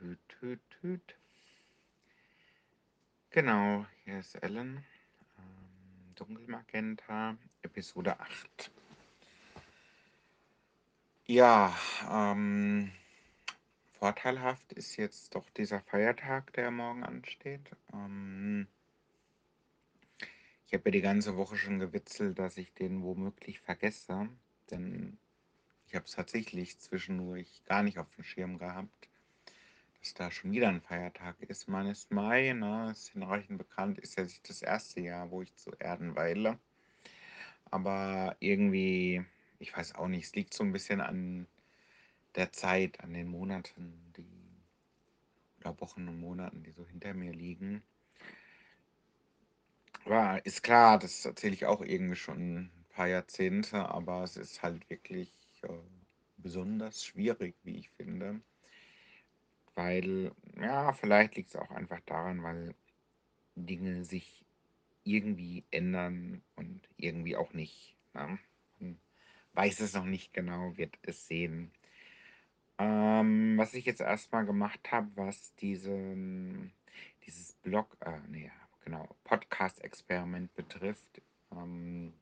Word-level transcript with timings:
Tüt, 0.00 0.18
tüt, 0.28 0.60
tüt. 0.80 1.16
Genau, 3.28 3.84
hier 4.04 4.20
ist 4.20 4.34
Ellen. 4.36 4.82
Ähm, 5.38 6.14
Dunkelmagenta, 6.14 7.36
Episode 7.60 8.18
8. 8.18 8.70
Ja, 11.26 11.76
ähm, 12.10 12.90
vorteilhaft 13.98 14.72
ist 14.72 14.96
jetzt 14.96 15.34
doch 15.34 15.50
dieser 15.50 15.80
Feiertag, 15.80 16.50
der 16.54 16.70
morgen 16.70 17.04
ansteht. 17.04 17.70
Ähm, 17.92 18.68
ich 20.66 20.72
habe 20.72 20.84
ja 20.86 20.92
die 20.92 21.02
ganze 21.02 21.36
Woche 21.36 21.58
schon 21.58 21.78
gewitzelt, 21.78 22.38
dass 22.38 22.56
ich 22.56 22.72
den 22.72 23.02
womöglich 23.02 23.60
vergesse, 23.60 24.30
denn 24.70 25.18
ich 25.88 25.94
habe 25.94 26.06
es 26.06 26.12
tatsächlich 26.12 26.78
zwischendurch 26.78 27.62
gar 27.66 27.82
nicht 27.82 27.98
auf 27.98 28.08
dem 28.14 28.24
Schirm 28.24 28.56
gehabt 28.56 29.09
dass 30.00 30.14
da 30.14 30.30
schon 30.30 30.52
wieder 30.52 30.68
ein 30.68 30.80
Feiertag 30.80 31.40
ist. 31.42 31.68
Ist 31.68 32.10
Mai, 32.10 32.52
ne, 32.52 32.90
ist 32.90 33.10
hinreichend 33.10 33.58
bekannt, 33.58 33.98
ist 33.98 34.16
ja 34.16 34.24
nicht 34.24 34.48
das 34.48 34.62
erste 34.62 35.00
Jahr, 35.00 35.30
wo 35.30 35.42
ich 35.42 35.54
zu 35.56 35.72
Erden 35.78 36.16
weile. 36.16 36.58
Aber 37.70 38.36
irgendwie, 38.40 39.24
ich 39.58 39.76
weiß 39.76 39.94
auch 39.94 40.08
nicht, 40.08 40.24
es 40.24 40.34
liegt 40.34 40.54
so 40.54 40.64
ein 40.64 40.72
bisschen 40.72 41.00
an 41.00 41.46
der 42.34 42.52
Zeit, 42.52 43.00
an 43.00 43.12
den 43.12 43.28
Monaten, 43.28 44.12
die 44.16 44.26
oder 45.60 45.78
Wochen 45.80 46.08
und 46.08 46.18
Monaten, 46.18 46.62
die 46.62 46.70
so 46.70 46.86
hinter 46.86 47.12
mir 47.12 47.32
liegen. 47.32 47.82
Aber 50.06 50.44
ist 50.46 50.62
klar, 50.62 50.98
das 50.98 51.26
erzähle 51.26 51.52
ich 51.52 51.66
auch 51.66 51.82
irgendwie 51.82 52.16
schon 52.16 52.56
ein 52.56 52.86
paar 52.88 53.08
Jahrzehnte, 53.08 53.90
aber 53.90 54.24
es 54.24 54.38
ist 54.38 54.62
halt 54.62 54.88
wirklich 54.88 55.30
äh, 55.62 55.68
besonders 56.38 57.04
schwierig, 57.04 57.54
wie 57.62 57.76
ich 57.76 57.90
finde 57.90 58.40
weil, 59.80 60.32
ja, 60.60 60.92
vielleicht 60.92 61.36
liegt 61.36 61.48
es 61.48 61.56
auch 61.56 61.70
einfach 61.70 62.00
daran, 62.00 62.42
weil 62.42 62.74
Dinge 63.54 64.04
sich 64.04 64.44
irgendwie 65.04 65.64
ändern 65.70 66.42
und 66.54 66.86
irgendwie 66.98 67.34
auch 67.34 67.54
nicht. 67.54 67.96
Ne? 68.12 68.38
Man 68.78 69.00
weiß 69.54 69.80
es 69.80 69.94
noch 69.94 70.04
nicht 70.04 70.34
genau, 70.34 70.76
wird 70.76 70.98
es 71.00 71.26
sehen. 71.26 71.72
Ähm, 72.78 73.56
was 73.56 73.72
ich 73.72 73.86
jetzt 73.86 74.02
erstmal 74.02 74.44
gemacht 74.44 74.92
habe, 74.92 75.10
was 75.14 75.54
diesen, 75.54 76.72
dieses 77.24 77.54
Blog, 77.54 77.96
äh, 78.00 78.18
nee, 78.28 78.50
genau, 78.84 79.08
Podcast-Experiment 79.24 80.54
betrifft. 80.54 81.22
Ähm, 81.52 82.12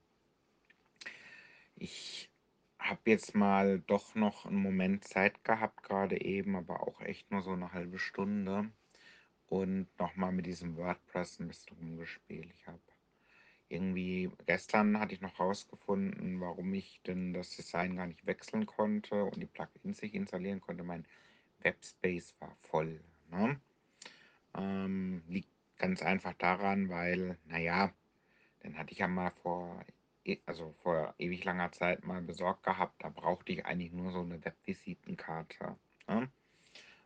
ich 1.74 2.30
habe 2.78 3.00
jetzt 3.06 3.34
mal 3.34 3.80
doch 3.80 4.14
noch 4.14 4.46
einen 4.46 4.62
Moment 4.62 5.04
Zeit 5.04 5.44
gehabt, 5.44 5.82
gerade 5.82 6.20
eben, 6.20 6.56
aber 6.56 6.82
auch 6.82 7.00
echt 7.00 7.30
nur 7.30 7.42
so 7.42 7.52
eine 7.52 7.72
halbe 7.72 7.98
Stunde. 7.98 8.70
Und 9.46 9.88
nochmal 9.98 10.32
mit 10.32 10.46
diesem 10.46 10.76
WordPress 10.76 11.40
ein 11.40 11.48
bisschen 11.48 11.76
rumgespielt. 11.78 12.52
Ich 12.52 12.66
habe 12.66 12.80
irgendwie, 13.68 14.30
gestern 14.46 14.98
hatte 14.98 15.14
ich 15.14 15.20
noch 15.20 15.38
rausgefunden, 15.38 16.40
warum 16.40 16.72
ich 16.74 17.00
denn 17.06 17.32
das 17.32 17.50
Design 17.50 17.96
gar 17.96 18.06
nicht 18.06 18.26
wechseln 18.26 18.66
konnte 18.66 19.24
und 19.24 19.36
die 19.36 19.46
Plugins 19.46 19.98
sich 19.98 20.14
installieren 20.14 20.60
konnte. 20.60 20.84
Mein 20.84 21.06
Webspace 21.60 22.34
war 22.40 22.56
voll. 22.62 23.00
Ne? 23.30 23.60
Ähm, 24.56 25.22
liegt 25.28 25.50
ganz 25.76 26.02
einfach 26.02 26.34
daran, 26.34 26.88
weil, 26.88 27.38
naja, 27.46 27.92
dann 28.60 28.76
hatte 28.78 28.92
ich 28.92 28.98
ja 28.98 29.08
mal 29.08 29.30
vor 29.42 29.84
also 30.46 30.74
vor 30.82 31.14
ewig 31.18 31.44
langer 31.44 31.72
Zeit 31.72 32.04
mal 32.04 32.22
besorgt 32.22 32.64
gehabt. 32.64 33.02
Da 33.02 33.08
brauchte 33.08 33.52
ich 33.52 33.66
eigentlich 33.66 33.92
nur 33.92 34.12
so 34.12 34.20
eine 34.20 34.44
Webvisitenkarte, 34.44 35.76
ne? 36.08 36.28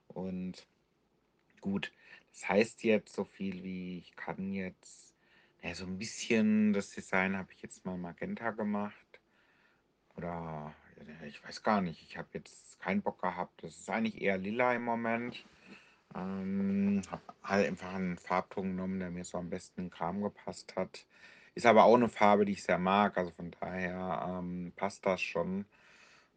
Und 0.09 0.67
gut, 1.61 1.92
das 2.33 2.48
heißt 2.48 2.83
jetzt 2.84 3.14
so 3.14 3.25
viel 3.25 3.62
wie 3.62 3.98
ich 3.98 4.17
kann 4.17 4.52
jetzt 4.52 5.14
ja, 5.63 5.74
so 5.74 5.86
ein 5.86 5.98
bisschen 5.98 6.73
das 6.73 6.91
Design 6.91 7.36
habe 7.36 7.52
ich 7.52 7.63
jetzt 7.63 7.85
mal 7.85 7.96
Magenta 7.96 8.51
gemacht 8.51 9.20
oder 10.17 10.75
ich 11.27 11.42
weiß 11.45 11.63
gar 11.63 11.80
nicht. 11.80 12.02
Ich 12.02 12.17
habe 12.17 12.29
jetzt 12.33 12.80
keinen 12.80 13.02
Bock 13.02 13.20
gehabt. 13.20 13.63
Das 13.63 13.77
ist 13.77 13.91
eigentlich 13.91 14.20
eher 14.20 14.39
lila 14.39 14.75
im 14.75 14.85
Moment. 14.85 15.45
Ähm, 16.14 17.02
habe 17.11 17.23
halt 17.42 17.69
einfach 17.69 17.95
einen 17.95 18.19
Farbton 18.19 18.70
genommen, 18.70 18.98
der 18.98 19.11
mir 19.11 19.25
so 19.25 19.39
am 19.39 19.51
besten 19.51 19.83
in 19.83 19.91
Kram 19.91 20.23
gepasst 20.23 20.75
hat. 20.77 21.07
Ist 21.55 21.67
aber 21.67 21.85
auch 21.85 21.96
eine 21.96 22.08
Farbe, 22.08 22.45
die 22.45 22.52
ich 22.52 22.63
sehr 22.63 22.79
mag, 22.79 23.18
also 23.18 23.30
von 23.33 23.51
daher 23.61 24.39
ähm, 24.39 24.73
passt 24.74 25.05
das 25.05 25.20
schon. 25.20 25.67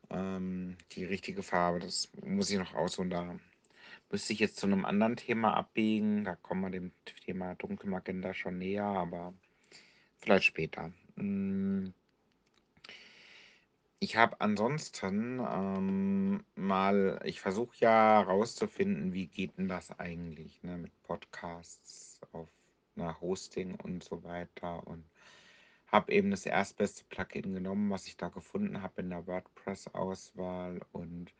Ähm, 0.09 0.77
die 0.91 1.05
richtige 1.05 1.41
Farbe, 1.41 1.79
das 1.79 2.09
muss 2.21 2.49
ich 2.49 2.59
noch 2.59 2.75
ausholen. 2.75 3.09
Da 3.09 3.35
müsste 4.11 4.33
ich 4.33 4.39
jetzt 4.39 4.57
zu 4.57 4.67
einem 4.67 4.85
anderen 4.85 5.15
Thema 5.15 5.55
abbiegen. 5.55 6.25
Da 6.25 6.35
kommen 6.35 6.61
wir 6.61 6.69
dem 6.69 6.91
Thema 7.25 7.55
Dunkelmagenta 7.55 8.33
schon 8.33 8.57
näher, 8.57 8.85
aber 8.85 9.33
vielleicht 10.17 10.45
später. 10.45 10.91
Mm. 11.15 11.89
Ich 13.99 14.17
habe 14.17 14.39
ansonsten 14.41 15.39
ähm, 15.39 16.43
mal, 16.55 17.21
ich 17.23 17.41
versuche 17.41 17.75
ja 17.79 18.21
rauszufinden, 18.21 19.13
wie 19.13 19.27
geht 19.27 19.57
denn 19.57 19.67
das 19.69 19.97
eigentlich 19.97 20.61
ne, 20.63 20.77
mit 20.77 20.91
Podcasts 21.03 22.19
auf 22.31 22.49
einer 22.95 23.19
Hosting 23.21 23.75
und 23.75 24.03
so 24.03 24.23
weiter 24.23 24.85
und 24.87 25.03
habe 25.87 26.11
eben 26.11 26.31
das 26.31 26.45
erstbeste 26.45 27.03
Plugin 27.05 27.53
genommen, 27.53 27.89
was 27.89 28.07
ich 28.07 28.17
da 28.17 28.29
gefunden 28.29 28.81
habe 28.81 29.01
in 29.01 29.09
der 29.09 29.27
WordPress-Auswahl 29.27 30.81
und 30.91 31.33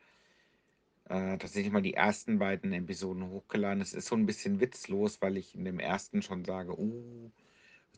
äh, 1.08 1.38
tatsächlich 1.38 1.72
mal 1.72 1.82
die 1.82 1.94
ersten 1.94 2.38
beiden 2.38 2.72
Episoden 2.72 3.28
hochgeladen. 3.28 3.80
Es 3.80 3.92
ist 3.92 4.06
so 4.08 4.16
ein 4.16 4.26
bisschen 4.26 4.60
witzlos, 4.60 5.20
weil 5.20 5.36
ich 5.36 5.54
in 5.54 5.64
dem 5.64 5.78
ersten 5.78 6.22
schon 6.22 6.44
sage, 6.44 6.78
uh, 6.78 7.30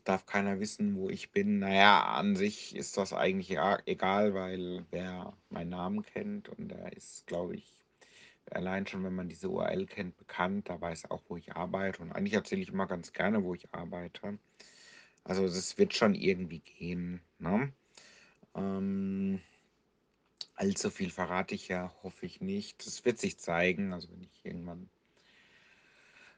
darf 0.03 0.25
keiner 0.25 0.59
wissen, 0.59 0.95
wo 0.95 1.09
ich 1.09 1.31
bin. 1.31 1.59
Naja, 1.59 2.03
an 2.03 2.35
sich 2.35 2.75
ist 2.75 2.97
das 2.97 3.13
eigentlich 3.13 3.57
egal, 3.85 4.33
weil 4.33 4.85
wer 4.91 5.33
meinen 5.49 5.69
Namen 5.69 6.03
kennt 6.03 6.49
und 6.49 6.69
der 6.69 6.93
ist, 6.93 7.27
glaube 7.27 7.55
ich, 7.55 7.78
allein 8.55 8.87
schon, 8.87 9.03
wenn 9.03 9.15
man 9.15 9.29
diese 9.29 9.49
URL 9.49 9.85
kennt, 9.85 10.17
bekannt, 10.17 10.69
da 10.69 10.79
weiß 10.79 11.11
auch, 11.11 11.21
wo 11.27 11.37
ich 11.37 11.53
arbeite. 11.53 12.01
Und 12.01 12.11
eigentlich 12.11 12.33
erzähle 12.33 12.61
ich 12.61 12.69
immer 12.69 12.87
ganz 12.87 13.13
gerne, 13.13 13.43
wo 13.43 13.53
ich 13.53 13.73
arbeite. 13.73 14.39
Also 15.23 15.45
das 15.45 15.77
wird 15.77 15.93
schon 15.93 16.15
irgendwie 16.15 16.59
gehen. 16.59 17.21
Ne? 17.39 17.71
Ähm, 18.55 19.41
allzu 20.55 20.89
viel 20.89 21.11
verrate 21.11 21.55
ich 21.55 21.67
ja, 21.67 21.93
hoffe 22.03 22.25
ich 22.25 22.41
nicht. 22.41 22.85
Das 22.85 23.05
wird 23.05 23.19
sich 23.19 23.37
zeigen. 23.37 23.93
Also 23.93 24.09
wenn 24.11 24.23
ich 24.23 24.43
irgendwann 24.43 24.89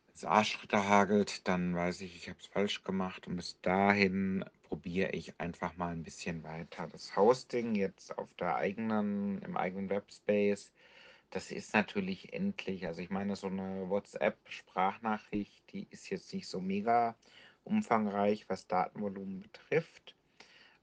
ins 0.10 0.26
Arschritte 0.26 0.88
hagelt, 0.88 1.48
dann 1.48 1.76
weiß 1.76 2.02
ich, 2.02 2.16
ich 2.16 2.30
habe 2.30 2.40
es 2.40 2.48
falsch 2.48 2.84
gemacht. 2.84 3.28
Und 3.28 3.38
bis 3.38 3.60
dahin 3.62 4.46
probiere 4.64 5.12
ich 5.12 5.40
einfach 5.40 5.76
mal 5.78 5.92
ein 5.92 6.04
bisschen 6.04 6.44
weiter. 6.44 6.88
Das 6.92 7.16
Hosting 7.16 7.76
jetzt 7.76 8.18
auf 8.18 8.34
der 8.36 8.56
eigenen, 8.56 9.42
im 9.42 9.58
eigenen 9.58 9.90
Webspace, 9.90 10.72
das 11.32 11.50
ist 11.52 11.74
natürlich 11.74 12.34
endlich. 12.34 12.86
Also 12.86 13.02
ich 13.02 13.10
meine, 13.10 13.36
so 13.36 13.48
eine 13.48 13.90
WhatsApp-Sprachnachricht, 13.90 15.64
die 15.74 15.88
ist 15.90 16.10
jetzt 16.10 16.34
nicht 16.34 16.48
so 16.48 16.60
mega 16.60 17.16
umfangreich, 17.64 18.48
was 18.50 18.68
Datenvolumen 18.68 19.42
betrifft. 19.42 20.16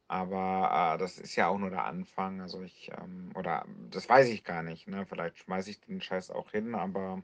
Aber 0.09 0.95
äh, 0.95 0.99
das 0.99 1.19
ist 1.19 1.37
ja 1.37 1.49
auch 1.49 1.59
nur 1.59 1.69
der 1.69 1.85
Anfang. 1.85 2.41
Also 2.41 2.63
ich, 2.63 2.91
ähm, 2.99 3.31
oder 3.35 3.67
das 3.91 4.09
weiß 4.09 4.29
ich 4.29 4.43
gar 4.43 4.63
nicht. 4.63 4.89
Ne? 4.89 5.05
Vielleicht 5.07 5.39
schmeiße 5.39 5.71
ich 5.71 5.81
den 5.81 6.01
Scheiß 6.01 6.31
auch 6.31 6.51
hin, 6.51 6.75
aber 6.75 7.23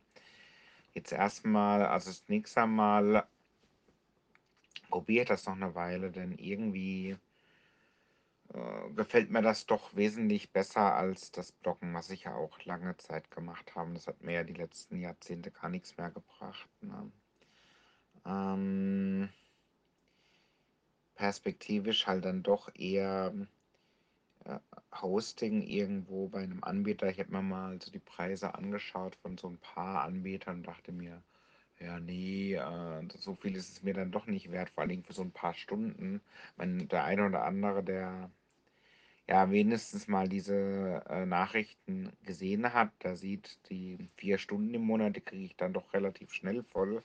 jetzt 0.92 1.12
erstmal, 1.12 1.86
also 1.86 2.10
das 2.10 2.28
nächste 2.28 2.66
Mal 2.66 3.26
probiert 4.90 5.30
das 5.30 5.46
noch 5.46 5.56
eine 5.56 5.74
Weile, 5.74 6.10
denn 6.10 6.32
irgendwie 6.32 7.16
äh, 8.52 8.90
gefällt 8.94 9.30
mir 9.30 9.42
das 9.42 9.66
doch 9.66 9.94
wesentlich 9.96 10.52
besser 10.52 10.94
als 10.94 11.32
das 11.32 11.52
Blocken, 11.52 11.94
was 11.94 12.10
ich 12.10 12.24
ja 12.24 12.34
auch 12.34 12.62
lange 12.64 12.96
Zeit 12.98 13.30
gemacht 13.30 13.74
habe. 13.74 13.92
Das 13.94 14.06
hat 14.06 14.22
mir 14.22 14.34
ja 14.34 14.44
die 14.44 14.54
letzten 14.54 15.00
Jahrzehnte 15.00 15.50
gar 15.50 15.68
nichts 15.70 15.96
mehr 15.96 16.10
gebracht. 16.10 16.68
Ne? 16.80 17.10
Ähm, 18.26 19.28
perspektivisch 21.14 22.06
halt 22.06 22.24
dann 22.24 22.42
doch 22.42 22.74
eher 22.74 23.32
äh, 24.44 24.58
Hosting 25.00 25.62
irgendwo 25.62 26.28
bei 26.28 26.42
einem 26.42 26.62
Anbieter. 26.62 27.08
Ich 27.08 27.18
habe 27.18 27.32
mir 27.32 27.42
mal 27.42 27.80
so 27.80 27.90
die 27.90 27.98
Preise 27.98 28.54
angeschaut 28.54 29.16
von 29.16 29.38
so 29.38 29.48
ein 29.48 29.58
paar 29.58 30.02
Anbietern 30.02 30.58
und 30.58 30.66
dachte 30.66 30.92
mir, 30.92 31.22
ja, 31.80 32.00
nee, 32.00 32.54
äh, 32.54 33.08
so 33.18 33.34
viel 33.34 33.56
ist 33.56 33.70
es 33.70 33.82
mir 33.82 33.94
dann 33.94 34.10
doch 34.12 34.26
nicht 34.26 34.50
wert, 34.52 34.70
vor 34.70 34.84
allem 34.84 35.04
für 35.04 35.12
so 35.12 35.22
ein 35.22 35.32
paar 35.32 35.54
Stunden. 35.54 36.20
Wenn 36.56 36.88
der 36.88 37.04
eine 37.04 37.26
oder 37.26 37.44
andere, 37.44 37.82
der 37.84 38.30
ja 39.28 39.50
wenigstens 39.50 40.08
mal 40.08 40.28
diese 40.28 41.04
äh, 41.08 41.26
Nachrichten 41.26 42.12
gesehen 42.22 42.72
hat, 42.74 42.90
der 43.02 43.16
sieht, 43.16 43.58
die 43.70 43.98
vier 44.16 44.38
Stunden 44.38 44.74
im 44.74 44.82
Monat, 44.82 45.14
kriege 45.26 45.44
ich 45.44 45.56
dann 45.56 45.72
doch 45.72 45.92
relativ 45.94 46.32
schnell 46.32 46.62
voll. 46.64 47.02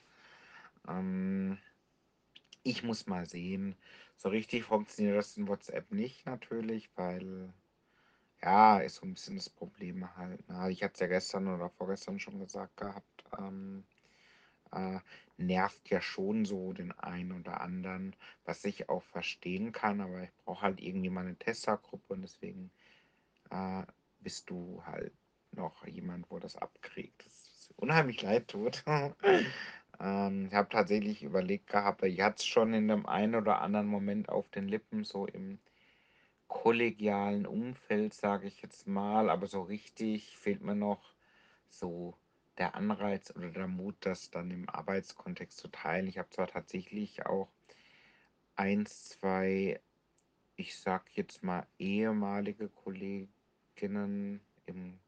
Ähm, 0.88 1.58
ich 2.62 2.82
muss 2.82 3.06
mal 3.06 3.26
sehen. 3.28 3.76
So 4.16 4.28
richtig 4.28 4.64
funktioniert 4.64 5.16
das 5.16 5.36
in 5.36 5.48
WhatsApp 5.48 5.90
nicht 5.92 6.26
natürlich, 6.26 6.90
weil 6.96 7.52
ja, 8.42 8.78
ist 8.80 8.96
so 8.96 9.06
ein 9.06 9.14
bisschen 9.14 9.36
das 9.36 9.50
Problem 9.50 10.16
halt. 10.16 10.48
Ne? 10.48 10.70
Ich 10.70 10.82
hatte 10.82 10.94
es 10.94 11.00
ja 11.00 11.06
gestern 11.08 11.48
oder 11.48 11.70
vorgestern 11.70 12.18
schon 12.20 12.38
gesagt 12.38 12.76
gehabt. 12.78 13.24
ähm, 13.38 13.84
äh, 14.72 14.98
nervt 15.36 15.88
ja 15.88 16.00
schon 16.00 16.44
so 16.44 16.72
den 16.72 16.92
einen 16.92 17.32
oder 17.32 17.60
anderen, 17.60 18.14
was 18.44 18.64
ich 18.64 18.88
auch 18.88 19.02
verstehen 19.02 19.72
kann, 19.72 20.00
aber 20.00 20.24
ich 20.24 20.34
brauche 20.44 20.62
halt 20.62 20.80
irgendwie 20.80 21.10
mal 21.10 21.26
eine 21.26 21.36
Testergruppe 21.36 22.14
und 22.14 22.22
deswegen 22.22 22.70
äh, 23.50 23.82
bist 24.20 24.50
du 24.50 24.82
halt 24.84 25.12
noch 25.52 25.86
jemand, 25.86 26.30
wo 26.30 26.38
das 26.38 26.56
abkriegt. 26.56 27.24
Das 27.24 27.72
unheimlich 27.76 28.22
leid 28.22 28.48
tut. 28.48 28.84
ähm, 30.00 30.46
ich 30.46 30.54
habe 30.54 30.68
tatsächlich 30.68 31.22
überlegt 31.22 31.68
gehabt, 31.68 32.02
ich 32.02 32.20
hatte 32.20 32.36
es 32.38 32.46
schon 32.46 32.74
in 32.74 32.88
dem 32.88 33.06
einen 33.06 33.34
oder 33.34 33.60
anderen 33.60 33.86
Moment 33.86 34.28
auf 34.28 34.48
den 34.50 34.68
Lippen, 34.68 35.04
so 35.04 35.26
im 35.26 35.58
kollegialen 36.48 37.46
Umfeld, 37.46 38.12
sage 38.12 38.48
ich 38.48 38.60
jetzt 38.60 38.86
mal, 38.86 39.30
aber 39.30 39.46
so 39.46 39.62
richtig 39.62 40.36
fehlt 40.36 40.62
mir 40.62 40.74
noch 40.74 41.14
so 41.68 42.14
der 42.60 42.76
Anreiz 42.76 43.34
oder 43.34 43.50
der 43.50 43.66
Mut, 43.66 43.96
das 44.00 44.30
dann 44.30 44.50
im 44.50 44.68
Arbeitskontext 44.68 45.58
zu 45.58 45.68
teilen. 45.68 46.06
Ich 46.06 46.18
habe 46.18 46.30
zwar 46.30 46.46
tatsächlich 46.46 47.26
auch 47.26 47.48
eins, 48.54 49.08
zwei, 49.08 49.80
ich 50.56 50.78
sag 50.78 51.10
jetzt 51.16 51.42
mal 51.42 51.66
ehemalige 51.78 52.68
Kolleginnen 52.68 54.40
im 54.66 55.00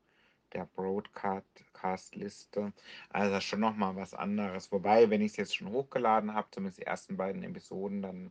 der 0.52 0.66
Broadcast-Liste. 0.66 2.72
Also 3.10 3.40
schon 3.40 3.60
nochmal 3.60 3.96
was 3.96 4.14
anderes. 4.14 4.70
Wobei, 4.72 5.10
wenn 5.10 5.22
ich 5.22 5.32
es 5.32 5.36
jetzt 5.36 5.56
schon 5.56 5.70
hochgeladen 5.70 6.34
habe, 6.34 6.48
zumindest 6.50 6.80
die 6.80 6.86
ersten 6.86 7.16
beiden 7.16 7.42
Episoden, 7.42 8.02
dann 8.02 8.30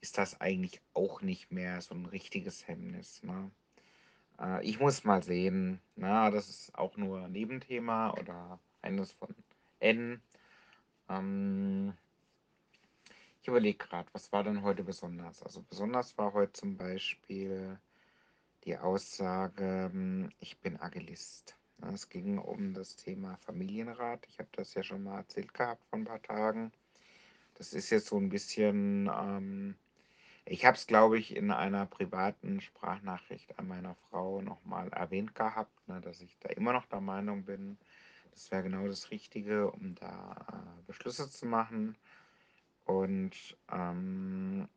ist 0.00 0.18
das 0.18 0.40
eigentlich 0.40 0.80
auch 0.94 1.22
nicht 1.22 1.52
mehr 1.52 1.80
so 1.80 1.94
ein 1.94 2.06
richtiges 2.06 2.66
Hemmnis. 2.66 3.22
Ne? 3.22 3.50
Äh, 4.40 4.64
ich 4.64 4.80
muss 4.80 5.04
mal 5.04 5.22
sehen. 5.22 5.80
Na, 5.96 6.30
das 6.30 6.48
ist 6.48 6.74
auch 6.74 6.96
nur 6.96 7.28
Nebenthema 7.28 8.12
oder 8.12 8.60
eines 8.82 9.12
von 9.12 9.34
N. 9.80 10.22
Ähm, 11.08 11.94
ich 13.40 13.48
überlege 13.48 13.78
gerade, 13.78 14.08
was 14.12 14.32
war 14.32 14.44
denn 14.44 14.62
heute 14.62 14.84
besonders? 14.84 15.42
Also 15.42 15.62
besonders 15.68 16.16
war 16.16 16.32
heute 16.32 16.52
zum 16.52 16.76
Beispiel 16.76 17.78
die 18.64 18.78
Aussage, 18.78 19.90
hm, 19.92 20.30
ich 20.38 20.58
bin 20.60 20.80
Agilist. 20.80 21.56
Es 21.92 22.08
ging 22.08 22.38
um 22.38 22.74
das 22.74 22.94
Thema 22.94 23.36
Familienrat. 23.38 24.24
Ich 24.28 24.38
habe 24.38 24.48
das 24.52 24.74
ja 24.74 24.84
schon 24.84 25.02
mal 25.02 25.18
erzählt 25.18 25.52
gehabt 25.52 25.84
vor 25.86 25.98
ein 25.98 26.04
paar 26.04 26.22
Tagen. 26.22 26.70
Das 27.54 27.72
ist 27.72 27.90
jetzt 27.90 28.06
so 28.06 28.16
ein 28.16 28.28
bisschen, 28.28 29.10
ähm, 29.12 29.74
ich 30.44 30.64
habe 30.64 30.76
es, 30.76 30.86
glaube 30.86 31.18
ich, 31.18 31.36
in 31.36 31.50
einer 31.50 31.86
privaten 31.86 32.60
Sprachnachricht 32.60 33.58
an 33.58 33.68
meiner 33.68 33.94
Frau 33.94 34.42
nochmal 34.42 34.88
erwähnt 34.88 35.34
gehabt, 35.34 35.88
ne, 35.88 36.00
dass 36.00 36.20
ich 36.20 36.36
da 36.40 36.48
immer 36.50 36.72
noch 36.72 36.86
der 36.86 37.00
Meinung 37.00 37.44
bin, 37.44 37.78
das 38.32 38.50
wäre 38.50 38.62
genau 38.62 38.86
das 38.86 39.10
Richtige, 39.10 39.70
um 39.70 39.94
da 39.94 40.46
äh, 40.48 40.82
Beschlüsse 40.86 41.30
zu 41.30 41.46
machen. 41.46 41.96
Und 42.84 43.56
ähm, 43.70 44.68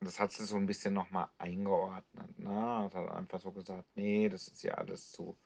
das 0.00 0.20
hat 0.20 0.32
sie 0.32 0.44
so 0.44 0.56
ein 0.56 0.66
bisschen 0.66 0.94
nochmal 0.94 1.28
eingeordnet. 1.38 2.38
Ne? 2.38 2.50
Hat 2.50 2.94
einfach 2.94 3.40
so 3.40 3.50
gesagt, 3.50 3.88
nee, 3.96 4.28
das 4.28 4.48
ist 4.48 4.62
ja 4.62 4.74
alles 4.74 5.10
zu, 5.10 5.36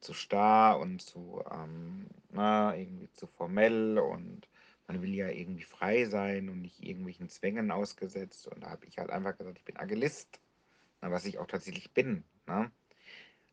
zu 0.00 0.14
starr 0.14 0.80
und 0.80 1.00
zu, 1.00 1.42
ähm, 1.52 2.08
na, 2.30 2.74
irgendwie 2.74 3.10
zu 3.12 3.26
formell 3.26 3.98
und 3.98 4.48
man 4.90 5.02
will 5.02 5.14
ja 5.14 5.28
irgendwie 5.28 5.62
frei 5.62 6.06
sein 6.06 6.48
und 6.48 6.62
nicht 6.62 6.82
irgendwelchen 6.82 7.28
Zwängen 7.28 7.70
ausgesetzt. 7.70 8.48
Und 8.48 8.64
da 8.64 8.70
habe 8.70 8.86
ich 8.86 8.98
halt 8.98 9.10
einfach 9.10 9.38
gesagt, 9.38 9.58
ich 9.58 9.64
bin 9.64 9.76
Agilist, 9.76 10.40
na, 11.00 11.12
was 11.12 11.26
ich 11.26 11.38
auch 11.38 11.46
tatsächlich 11.46 11.92
bin. 11.92 12.24
Ne? 12.48 12.72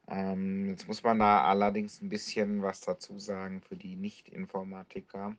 Ähm, 0.08 0.70
jetzt 0.70 0.88
muss 0.88 1.04
man 1.04 1.20
da 1.20 1.44
allerdings 1.44 2.02
ein 2.02 2.10
bisschen 2.10 2.64
was 2.64 2.82
dazu 2.82 3.20
sagen 3.20 3.62
für 3.62 3.76
die 3.76 3.96
Nicht-Informatiker, 3.96 5.36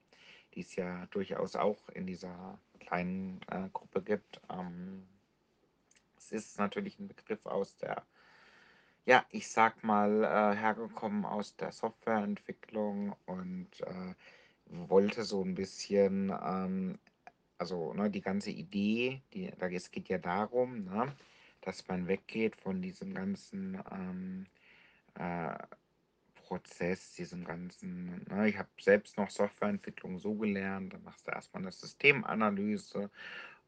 die 0.55 0.61
es 0.61 0.77
ja 0.77 1.07
durchaus 1.07 1.57
auch 1.57 1.89
in 1.89 2.07
dieser 2.07 2.61
kleinen 2.79 3.41
äh, 3.51 3.69
Gruppe 3.73 4.01
gibt. 4.01 4.41
Ähm, 4.51 5.05
es 6.17 6.31
ist 6.31 6.61
natürlich 6.61 7.01
ein 7.01 7.09
Begriff 7.09 7.45
aus 7.45 7.77
der, 7.77 8.05
ja, 9.05 9.27
ich 9.31 9.49
sag 9.49 9.83
mal, 9.83 10.23
äh, 10.23 10.57
hergekommen 10.57 11.25
aus 11.25 11.57
der 11.57 11.73
Softwareentwicklung 11.73 13.17
und 13.27 13.81
äh, 13.81 14.15
wollte 14.71 15.25
so 15.25 15.43
ein 15.43 15.55
bisschen, 15.55 16.33
ähm, 16.43 16.99
also 17.59 17.93
ne, 17.95 18.11
die 18.11 18.21
ganze 18.21 18.51
Idee, 18.51 19.23
die, 19.33 19.51
da, 19.59 19.69
es 19.69 19.91
geht 19.91 20.09
ja 20.09 20.19
darum, 20.19 20.85
ne, 20.85 21.13
dass 21.61 21.87
man 21.89 22.07
weggeht 22.07 22.57
von 22.57 22.81
diesem 22.83 23.15
ganzen 23.15 23.83
ähm, 23.91 24.47
äh, 25.15 25.57
Prozess, 26.35 27.15
diesem 27.15 27.45
ganzen, 27.45 28.25
ne, 28.29 28.49
ich 28.49 28.59
habe 28.59 28.69
selbst 28.81 29.17
noch 29.17 29.31
Softwareentwicklung 29.31 30.19
so 30.19 30.35
gelernt, 30.35 30.95
dann 30.95 31.03
machst 31.05 31.27
du 31.27 31.31
erstmal 31.33 31.63
eine 31.63 31.73
Systemanalyse 31.73 33.11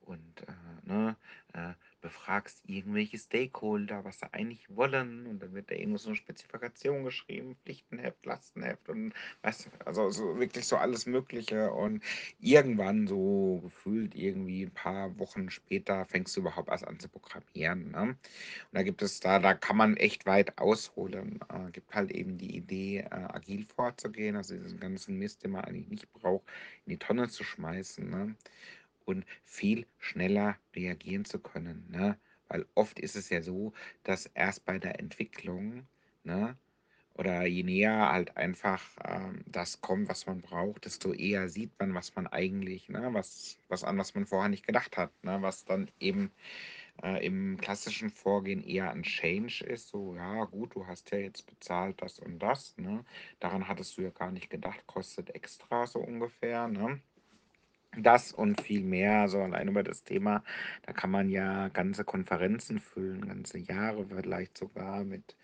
und 0.03 0.43
äh, 0.43 0.87
ne, 0.89 1.17
äh, 1.53 1.75
befragst 2.01 2.63
irgendwelche 2.67 3.19
Stakeholder, 3.19 4.05
was 4.05 4.21
sie 4.21 4.33
eigentlich 4.33 4.65
wollen 4.75 5.27
und 5.27 5.41
dann 5.41 5.55
wird 5.55 5.71
da 5.71 5.75
irgendwo 5.75 5.99
so 5.99 6.09
eine 6.09 6.17
Spezifikation 6.17 7.05
geschrieben, 7.05 7.57
Pflichtenheft, 7.65 8.25
Lastenheft 8.25 8.89
und 8.89 9.11
du, 9.43 9.51
also 9.85 10.11
so 10.11 10.39
wirklich 10.39 10.67
so 10.67 10.77
alles 10.77 11.07
Mögliche 11.07 11.73
und 11.73 12.03
irgendwann 12.39 13.07
so 13.07 13.61
gefühlt 13.63 14.15
irgendwie 14.15 14.65
ein 14.65 14.71
paar 14.71 15.19
Wochen 15.19 15.51
später 15.51 16.05
fängst 16.07 16.37
du 16.37 16.41
überhaupt 16.41 16.69
erst 16.69 16.87
an 16.87 16.99
zu 16.99 17.09
programmieren. 17.09 17.91
Ne? 17.91 18.03
Und 18.03 18.19
da 18.73 18.83
gibt 18.83 19.03
es 19.03 19.21
da, 19.21 19.39
da 19.39 19.55
kann 19.55 19.77
man 19.77 19.97
echt 19.97 20.27
weit 20.27 20.59
ausholen. 20.59 21.41
Äh, 21.49 21.71
gibt 21.71 21.95
halt 21.95 22.11
eben 22.11 22.39
die 22.39 22.57
Idee, 22.57 22.99
äh, 22.99 23.11
agil 23.11 23.67
vorzugehen, 23.67 24.37
also 24.37 24.57
diesen 24.57 24.81
ganzen 24.81 25.19
Mist, 25.19 25.45
den 25.45 25.53
man 25.53 25.65
eigentlich 25.65 25.89
nicht 25.89 26.13
braucht, 26.13 26.45
in 26.87 26.91
die 26.91 26.99
Tonne 26.99 27.29
zu 27.29 27.45
schmeißen. 27.45 28.09
Ne? 28.09 28.35
Und 29.11 29.25
viel 29.45 29.87
schneller 29.99 30.57
reagieren 30.75 31.25
zu 31.25 31.39
können. 31.41 31.87
Ne? 31.91 32.19
Weil 32.49 32.67
oft 32.75 32.99
ist 32.99 33.17
es 33.17 33.31
ja 33.31 33.43
so, 33.43 33.73
dass 34.05 34.27
erst 34.27 34.65
bei 34.65 34.79
der 34.79 34.99
Entwicklung, 35.01 35.87
ne, 36.25 36.57
oder 37.15 37.45
je 37.47 37.63
näher 37.65 38.11
halt 38.13 38.37
einfach 38.37 38.83
ähm, 39.05 39.45
das 39.47 39.81
kommt, 39.81 40.09
was 40.09 40.27
man 40.27 40.41
braucht, 40.41 40.85
desto 40.87 41.13
eher 41.13 41.49
sieht 41.49 41.73
man, 41.79 41.95
was 41.95 42.15
man 42.17 42.27
eigentlich, 42.27 42.89
ne, 42.89 43.11
was, 43.13 43.59
was 43.69 43.85
an 43.85 43.99
was 43.99 44.15
man 44.15 44.27
vorher 44.27 44.49
nicht 44.49 44.67
gedacht 44.67 44.97
hat, 44.97 45.13
ne, 45.25 45.43
was 45.43 45.65
dann 45.65 45.91
eben 46.01 46.33
äh, 47.03 47.25
im 47.27 47.57
klassischen 47.59 48.11
Vorgehen 48.11 48.63
eher 48.63 48.91
ein 48.91 49.03
Change 49.03 49.65
ist, 49.65 49.89
so, 49.89 50.15
ja, 50.17 50.45
gut, 50.45 50.75
du 50.75 50.87
hast 50.87 51.11
ja 51.13 51.19
jetzt 51.19 51.47
bezahlt 51.47 52.01
das 52.03 52.19
und 52.19 52.39
das, 52.39 52.77
ne, 52.79 53.05
daran 53.41 53.69
hattest 53.69 53.99
du 53.99 54.03
ja 54.03 54.11
gar 54.11 54.31
nicht 54.33 54.51
gedacht, 54.51 54.87
kostet 54.87 55.31
extra 55.35 55.87
so 55.87 56.01
ungefähr, 56.01 56.69
ne. 56.69 57.01
Das 57.97 58.33
und 58.33 58.61
viel 58.61 58.83
mehr, 58.83 59.29
so 59.29 59.41
allein 59.41 59.69
über 59.69 59.83
das 59.83 60.05
Thema, 60.05 60.45
da 60.87 60.93
kann 60.93 61.11
man 61.11 61.29
ja 61.29 61.69
ganze 61.69 62.05
Konferenzen 62.05 62.79
füllen, 62.79 63.27
ganze 63.27 63.59
Jahre 63.59 64.07
vielleicht 64.07 64.57
sogar 64.57 65.03
mit 65.05 65.37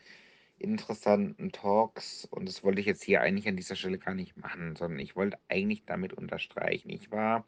interessanten 0.59 1.53
Talks. 1.53 2.25
Und 2.25 2.49
das 2.49 2.63
wollte 2.63 2.81
ich 2.81 2.87
jetzt 2.87 3.03
hier 3.03 3.21
eigentlich 3.21 3.49
an 3.49 3.57
dieser 3.57 3.77
Stelle 3.77 3.99
gar 3.99 4.15
nicht 4.15 4.37
machen, 4.37 4.77
sondern 4.77 5.01
ich 5.01 5.17
wollte 5.17 5.39
eigentlich 5.49 5.85
damit 5.87 6.13
unterstreichen. 6.13 6.91
Ich 6.91 7.11
war 7.11 7.45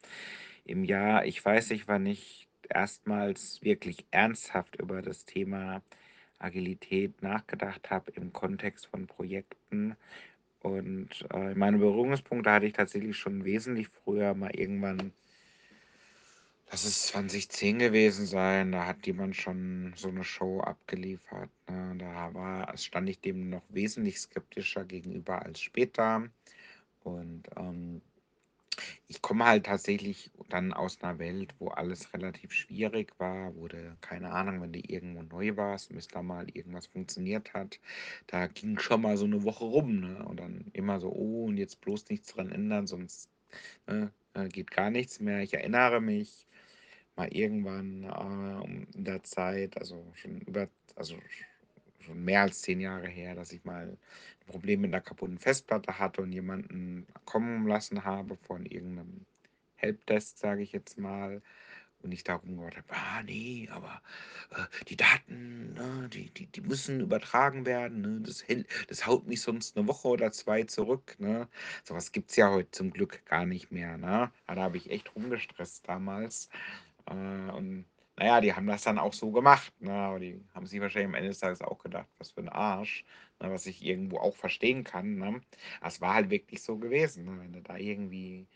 im 0.65 0.85
Jahr, 0.85 1.25
ich 1.25 1.45
weiß 1.45 1.71
nicht, 1.71 1.89
wann 1.89 2.05
ich 2.07 2.49
erstmals 2.69 3.63
wirklich 3.63 4.05
ernsthaft 4.11 4.77
über 4.77 5.01
das 5.03 5.25
Thema 5.25 5.83
Agilität 6.39 7.23
nachgedacht 7.23 7.91
habe 7.91 8.11
im 8.13 8.33
Kontext 8.33 8.87
von 8.87 9.07
Projekten. 9.07 9.97
Und 10.63 11.09
äh, 11.33 11.55
meine 11.55 11.79
Berührungspunkte 11.79 12.51
hatte 12.51 12.67
ich 12.67 12.73
tatsächlich 12.73 13.17
schon 13.17 13.45
wesentlich 13.45 13.89
früher 13.89 14.35
mal 14.35 14.55
irgendwann, 14.55 15.13
das 16.71 16.85
ist 16.85 17.07
2010 17.09 17.79
gewesen 17.79 18.27
sein, 18.27 18.73
da 18.73 18.87
hat 18.87 19.07
jemand 19.07 19.37
schon 19.37 19.93
so 19.97 20.09
eine 20.09 20.25
Show 20.25 20.61
abgeliefert. 20.61 21.51
Ne? 21.69 21.95
Da 21.99 22.35
war, 22.35 22.77
stand 22.77 23.09
ich 23.09 23.21
dem 23.21 23.51
noch 23.51 23.63
wesentlich 23.69 24.21
skeptischer 24.21 24.85
gegenüber 24.85 25.43
als 25.43 25.61
später. 25.61 26.29
Und 27.05 27.45
ähm, 27.57 28.03
ich 29.09 29.23
komme 29.23 29.45
halt 29.47 29.67
tatsächlich 29.67 30.31
dann 30.49 30.73
aus 30.73 31.03
einer 31.03 31.19
Welt, 31.19 31.55
wo 31.59 31.69
alles 31.69 32.13
relativ 32.15 32.53
schwierig 32.53 33.13
war, 33.19 33.55
wo 33.57 33.69
du, 33.69 33.97
keine 34.01 34.31
Ahnung, 34.31 34.61
wenn 34.63 34.73
du 34.73 34.81
irgendwo 34.81 35.23
neu 35.23 35.57
warst, 35.57 35.91
bis 35.95 36.09
da 36.09 36.23
mal 36.23 36.47
irgendwas 36.53 36.87
funktioniert 36.87 37.55
hat, 37.55 37.81
da 38.27 38.47
ging 38.47 38.79
schon 38.79 39.03
mal 39.03 39.17
so 39.17 39.25
eine 39.25 39.43
Woche 39.45 39.65
rum, 39.65 40.01
ne? 40.01 40.25
Und 40.25 40.41
dann 40.41 40.67
immer 40.73 41.01
so, 41.01 41.11
oh, 41.13 41.47
und 41.47 41.57
jetzt 41.57 41.81
bloß 41.81 42.09
nichts 42.09 42.35
dran 42.35 42.51
ändern, 42.51 42.87
sonst 42.87 43.31
ne, 43.87 44.13
äh, 44.35 44.49
geht 44.49 44.71
gar 44.71 44.91
nichts 44.91 45.21
mehr. 45.21 45.43
Ich 45.43 45.55
erinnere 45.55 46.01
mich 46.01 46.47
mal 47.17 47.29
irgendwann 47.29 48.05
äh, 48.05 48.63
um 48.63 48.87
in 48.95 49.05
der 49.05 49.23
Zeit, 49.25 49.77
also 49.79 50.05
schon 50.15 50.41
über, 50.43 50.69
also 50.95 51.17
schon 52.01 52.25
mehr 52.25 52.43
als 52.43 52.63
zehn 52.63 52.81
Jahre 52.81 53.09
her, 53.09 53.35
dass 53.35 53.53
ich 53.53 53.65
mal 53.65 53.89
ein 53.89 54.47
Problem 54.47 54.81
mit 54.83 54.93
einer 54.93 55.03
kaputten 55.03 55.39
Festplatte 55.39 55.99
hatte 55.99 56.23
und 56.23 56.33
jemanden 56.33 57.07
kommen 57.25 57.67
lassen 57.67 58.05
habe 58.05 58.37
von 58.37 58.65
irgendeinem 58.67 59.27
Helpdesk, 59.77 60.39
sage 60.39 60.63
ich 60.63 60.73
jetzt 60.73 60.99
mal. 60.99 61.43
und 62.03 62.13
ich 62.13 62.25
darum 62.25 62.57
gehört 62.57 62.77
habe, 62.77 62.87
ah 62.91 63.23
nee, 63.25 63.69
aber 63.73 64.01
äh, 64.53 64.85
die 64.87 64.97
Daten, 64.97 65.75
ne, 65.75 66.09
die, 66.13 66.31
die, 66.31 66.47
die 66.47 66.61
müssen 66.61 67.01
übertragen 67.01 67.67
werden, 67.67 68.01
ne, 68.03 68.21
das, 68.23 68.45
das 68.89 69.07
haut 69.07 69.27
mich 69.27 69.41
sonst 69.43 69.77
eine 69.77 69.87
Woche 69.89 70.09
oder 70.09 70.33
zwei 70.33 70.63
zurück. 70.65 71.17
Ne. 71.19 71.49
Sowas 71.85 72.13
gibt 72.13 72.31
es 72.31 72.37
ja 72.37 72.51
heute 72.51 72.71
zum 72.71 72.91
Glück 72.93 73.25
gar 73.27 73.47
nicht 73.47 73.73
mehr. 73.73 73.99
Ne. 73.99 74.31
Da 74.47 74.57
habe 74.57 74.77
ich 74.77 74.91
echt 74.91 75.15
rumgestresst 75.17 75.89
damals. 75.89 76.49
Äh, 77.07 77.15
und 77.15 77.85
naja, 78.19 78.41
die 78.41 78.53
haben 78.53 78.67
das 78.67 78.83
dann 78.83 78.99
auch 78.99 79.13
so 79.13 79.31
gemacht. 79.31 79.73
Ne? 79.81 79.93
Aber 79.93 80.19
die 80.19 80.45
haben 80.55 80.67
sich 80.67 80.81
wahrscheinlich 80.81 81.09
am 81.09 81.15
Ende 81.15 81.29
des 81.29 81.39
Tages 81.39 81.63
auch 81.63 81.79
gedacht, 81.79 82.09
was 82.19 82.33
für 82.33 82.41
ein 82.41 82.49
Arsch, 82.49 83.05
ne? 83.41 83.51
was 83.51 83.67
ich 83.67 83.85
irgendwo 83.85 84.19
auch 84.19 84.35
verstehen 84.35 84.83
kann. 84.85 85.17
Ne? 85.17 85.41
Es 85.83 86.01
war 86.01 86.15
halt 86.15 86.31
wirklich 86.31 86.63
so 86.63 86.79
gewesen. 86.79 87.27
Ne? 87.27 87.41
Wenn 87.41 87.53
du 87.53 87.63
da 87.63 87.77
irgendwie 87.77 88.49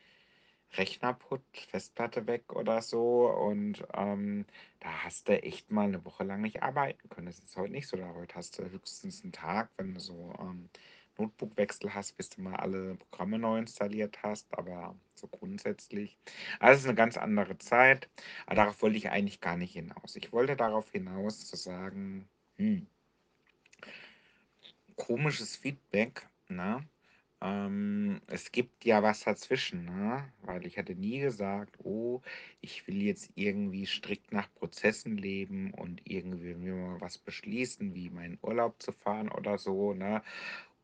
Rechner 0.73 1.15
putt, 1.15 1.43
Festplatte 1.69 2.27
weg 2.27 2.53
oder 2.55 2.83
so 2.83 3.29
und 3.29 3.85
ähm, 3.95 4.47
da 4.81 5.05
hast 5.05 5.29
du 5.29 5.41
echt 5.41 5.71
mal 5.71 5.85
eine 5.85 6.05
Woche 6.05 6.25
lang 6.25 6.41
nicht 6.41 6.63
arbeiten 6.63 7.09
können. 7.09 7.27
Das 7.27 7.39
ist 7.39 7.57
heute 7.57 7.73
nicht 7.73 7.87
so. 7.87 7.97
Da 7.97 8.13
heute 8.15 8.35
hast 8.35 8.59
du 8.59 8.69
höchstens 8.69 9.23
einen 9.23 9.33
Tag, 9.33 9.71
wenn 9.77 9.95
du 9.95 10.01
so 10.01 10.35
ähm, 10.41 10.71
Notebookwechsel 11.19 11.95
hast, 11.95 12.17
bis 12.17 12.31
du 12.31 12.43
mal 12.43 12.57
alle 12.57 12.97
Programme 12.97 13.39
neu 13.39 13.59
installiert 13.59 14.23
hast, 14.23 14.47
aber 14.57 14.97
so 15.15 15.27
grundsätzlich. 15.29 16.17
Also 16.61 16.75
es 16.75 16.81
ist 16.81 16.87
eine 16.87 16.97
ganz 16.97 17.17
andere 17.17 17.59
Zeit. 17.59 18.09
Aber 18.47 18.57
darauf 18.57 18.83
wollte 18.83 18.97
ich 18.97 19.11
eigentlich 19.11 19.41
gar 19.41 19.57
nicht 19.57 19.73
hinaus. 19.73 20.17
Ich 20.17 20.33
wollte 20.33 20.57
darauf 20.57 20.91
hinaus 20.91 21.47
zu 21.47 21.57
sagen, 21.57 22.29
hm, 22.57 22.87
komisches 24.97 25.57
Feedback, 25.57 26.29
ne? 26.49 26.87
Ähm, 27.41 28.21
es 28.29 28.53
gibt 28.53 28.85
ja 28.85 29.03
was 29.03 29.25
dazwischen, 29.25 29.85
ne? 29.85 30.33
Weil 30.43 30.65
ich 30.67 30.79
hatte 30.79 30.95
nie 30.95 31.19
gesagt, 31.19 31.77
oh, 31.83 32.23
ich 32.61 32.87
will 32.87 33.03
jetzt 33.03 33.33
irgendwie 33.35 33.85
strikt 33.87 34.33
nach 34.33 34.53
Prozessen 34.55 35.17
leben 35.17 35.73
und 35.75 36.01
irgendwie 36.05 36.55
mir 36.55 36.75
mal 36.75 37.01
was 37.01 37.19
beschließen, 37.19 37.95
wie 37.95 38.11
meinen 38.11 38.39
Urlaub 38.43 38.81
zu 38.81 38.93
fahren 38.93 39.29
oder 39.29 39.59
so, 39.59 39.93
ne? 39.93 40.23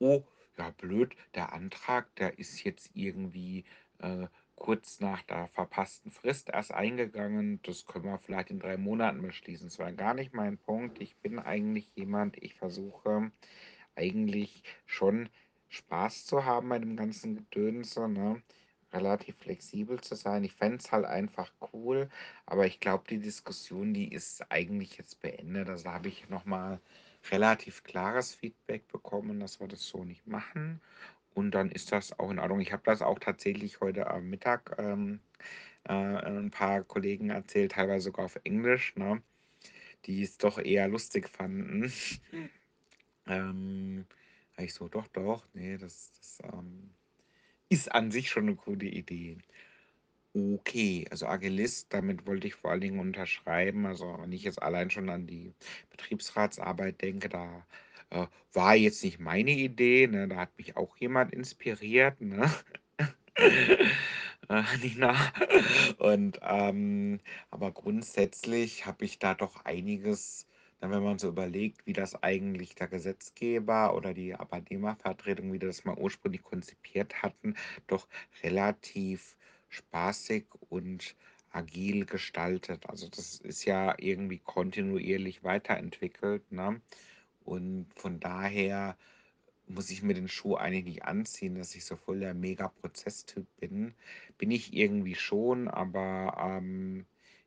Oh, 0.01 0.25
ja, 0.57 0.71
blöd, 0.71 1.15
der 1.35 1.53
Antrag, 1.53 2.15
der 2.17 2.39
ist 2.39 2.63
jetzt 2.65 2.91
irgendwie 2.95 3.65
äh, 3.99 4.27
kurz 4.57 5.01
nach 5.01 5.23
der 5.23 5.49
verpassten 5.49 6.11
Frist 6.11 6.49
erst 6.51 6.73
eingegangen. 6.73 7.61
Das 7.63 7.87
können 7.87 8.05
wir 8.07 8.19
vielleicht 8.19 8.51
in 8.51 8.59
drei 8.61 8.77
Monaten 8.77 9.23
beschließen. 9.23 9.69
Das 9.69 9.79
war 9.79 9.93
gar 9.93 10.15
nicht 10.15 10.35
mein 10.35 10.59
Punkt. 10.59 11.01
Ich 11.01 11.17
bin 11.19 11.39
eigentlich 11.39 11.91
jemand, 11.95 12.37
ich 12.43 12.55
versuche 12.55 13.31
eigentlich 13.97 14.63
schon 14.87 15.29
Spaß 15.69 16.27
zu 16.27 16.45
haben 16.45 16.69
bei 16.69 16.79
dem 16.79 16.97
ganzen 16.97 17.37
Gedönse, 17.37 18.09
ne? 18.09 18.43
Relativ 18.93 19.37
flexibel 19.37 20.01
zu 20.01 20.15
sein. 20.15 20.45
Ich 20.45 20.55
fände 20.55 20.79
es 20.79 20.91
halt 20.93 21.05
einfach 21.05 21.53
cool, 21.73 22.09
aber 22.47 22.67
ich 22.67 22.81
glaube, 22.81 23.05
die 23.11 23.19
Diskussion, 23.19 23.93
die 23.93 24.13
ist 24.13 24.51
eigentlich 24.51 24.97
jetzt 24.97 25.21
beendet. 25.21 25.69
Also 25.69 25.91
habe 25.91 26.09
ich 26.09 26.29
nochmal 26.31 26.81
relativ 27.31 27.83
klares 27.85 28.35
Feedback 28.35 28.89
bekommen, 28.89 29.41
dass 29.41 29.61
wir 29.61 29.69
das 29.69 29.87
so 29.87 30.05
nicht 30.05 30.27
machen. 30.27 30.81
Und 31.35 31.53
dann 31.53 31.71
ist 31.71 31.93
das 31.93 32.19
auch 32.19 32.31
in 32.31 32.39
Ordnung. 32.39 32.61
Ich 32.61 32.73
habe 32.73 32.83
das 32.85 33.03
auch 33.03 33.19
tatsächlich 33.19 33.81
heute 33.81 34.11
am 34.11 34.29
Mittag 34.29 34.77
ähm, 34.79 35.21
äh, 35.85 35.93
ein 35.93 36.51
paar 36.51 36.83
Kollegen 36.85 37.31
erzählt, 37.31 37.73
teilweise 37.73 38.07
sogar 38.07 38.25
auf 38.27 38.39
Englisch, 38.45 38.95
ne? 38.97 39.23
die 40.05 40.23
es 40.23 40.39
doch 40.39 40.59
eher 40.59 40.89
lustig 40.89 41.29
fanden. 41.29 41.93
ähm, 43.27 44.07
ich 44.57 44.75
so, 44.75 44.89
doch, 44.89 45.07
doch, 45.09 45.47
nee, 45.53 45.77
das, 45.77 46.13
das 46.13 46.39
ähm, 46.53 46.91
ist 47.69 47.93
an 47.93 48.11
sich 48.11 48.31
schon 48.31 48.45
eine 48.45 48.57
gute 48.57 48.87
Idee. 48.87 49.39
Okay, 50.35 51.07
also 51.11 51.27
Agilist, 51.27 51.93
damit 51.93 52.27
wollte 52.27 52.47
ich 52.47 52.55
vor 52.55 52.71
allen 52.71 52.81
Dingen 52.83 53.01
unterschreiben. 53.01 53.87
Also 53.87 54.17
wenn 54.21 54.31
ich 54.33 54.43
jetzt 54.43 54.63
allein 54.63 54.91
schon 54.91 55.09
an 55.09 55.27
die 55.27 55.55
Betriebsratsarbeit 55.91 57.01
denke, 57.03 57.29
da 57.29 57.67
äh, 58.11 58.27
war 58.53 58.75
jetzt 58.77 59.03
nicht 59.03 59.19
meine 59.19 59.51
Idee, 59.53 60.07
ne? 60.07 60.29
Da 60.29 60.37
hat 60.37 60.57
mich 60.59 60.77
auch 60.77 60.97
jemand 60.99 61.33
inspiriert, 61.33 62.21
ne? 62.21 62.51
äh, 64.49 64.63
Nina. 64.83 65.17
Und 65.99 66.39
ähm, 66.43 67.21
aber 67.51 67.73
grundsätzlich 67.73 68.87
habe 68.87 69.05
ich 69.05 69.19
da 69.19 69.35
doch 69.35 69.65
einiges, 69.65 70.47
wenn 70.81 71.03
man 71.03 71.19
so 71.19 71.29
überlegt, 71.29 71.87
wie 71.87 71.93
das 71.95 72.23
eigentlich 72.23 72.75
der 72.75 72.89
Gesetzgeber 72.89 73.95
oder 73.97 74.15
die 74.15 74.35
Arbeitnehmervertretung, 74.35 75.53
wie 75.53 75.59
die 75.59 75.67
das 75.67 75.85
mal 75.85 75.97
ursprünglich 75.99 76.43
konzipiert 76.43 77.23
hatten, 77.23 77.57
doch 77.87 78.09
relativ 78.43 79.37
spaßig 79.69 80.47
und 80.69 81.15
agil 81.51 82.05
gestaltet. 82.05 82.89
Also 82.89 83.09
das 83.09 83.39
ist 83.41 83.65
ja 83.65 83.95
irgendwie 83.99 84.39
kontinuierlich 84.39 85.45
weiterentwickelt, 85.45 86.51
ne? 86.53 86.81
Und 87.45 87.87
von 87.95 88.21
daher 88.21 88.97
muss 89.67 89.91
ich 89.91 90.03
mir 90.03 90.15
den 90.15 90.29
Schuh 90.29 90.57
eigentlich 90.57 90.85
nicht 90.85 91.05
anziehen, 91.05 91.55
dass 91.55 91.75
ich 91.75 91.85
so 91.85 91.97
voll 91.97 92.21
der 92.21 92.35
Mega-Prozesstyp 92.35 93.47
bin. 93.59 93.95
Bin 94.39 94.51
ich 94.51 94.75
irgendwie 94.75 95.15
schon, 95.15 95.69
aber 95.69 96.37
ähm, 96.39 97.07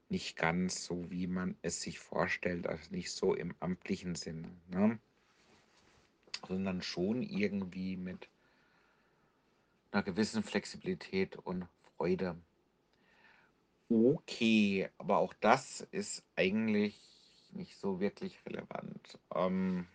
nicht 0.10 0.36
ganz 0.36 0.86
so, 0.86 1.10
wie 1.10 1.28
man 1.28 1.56
es 1.62 1.82
sich 1.82 2.00
vorstellt, 2.00 2.68
also 2.68 2.92
nicht 2.92 3.12
so 3.12 3.34
im 3.34 3.56
amtlichen 3.60 4.16
Sinne, 4.16 4.50
ne? 4.70 5.00
sondern 6.48 6.82
schon 6.82 7.22
irgendwie 7.22 7.98
mit 7.98 8.28
einer 9.92 10.04
gewissen 10.04 10.44
Flexibilität 10.44 11.38
und 11.38 11.68
Freude. 12.02 12.36
Okay, 13.90 14.90
aber 14.98 15.20
auch 15.20 15.36
das 15.40 15.82
ist 15.92 16.24
eigentlich 16.36 17.00
nicht 17.52 17.78
so 17.78 18.00
wirklich 18.00 18.44
relevant 18.48 19.20
ähm, 19.36 19.88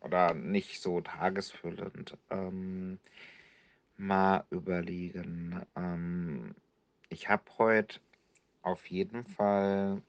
oder 0.00 0.34
nicht 0.34 0.80
so 0.80 1.00
tagesfüllend. 1.00 2.16
Ähm, 2.30 3.00
mal 3.96 4.44
überlegen. 4.50 5.66
Ähm, 5.74 6.54
ich 7.08 7.28
habe 7.28 7.42
heute 7.58 7.98
auf 8.62 8.86
jeden 8.86 9.24
Fall, 9.24 10.02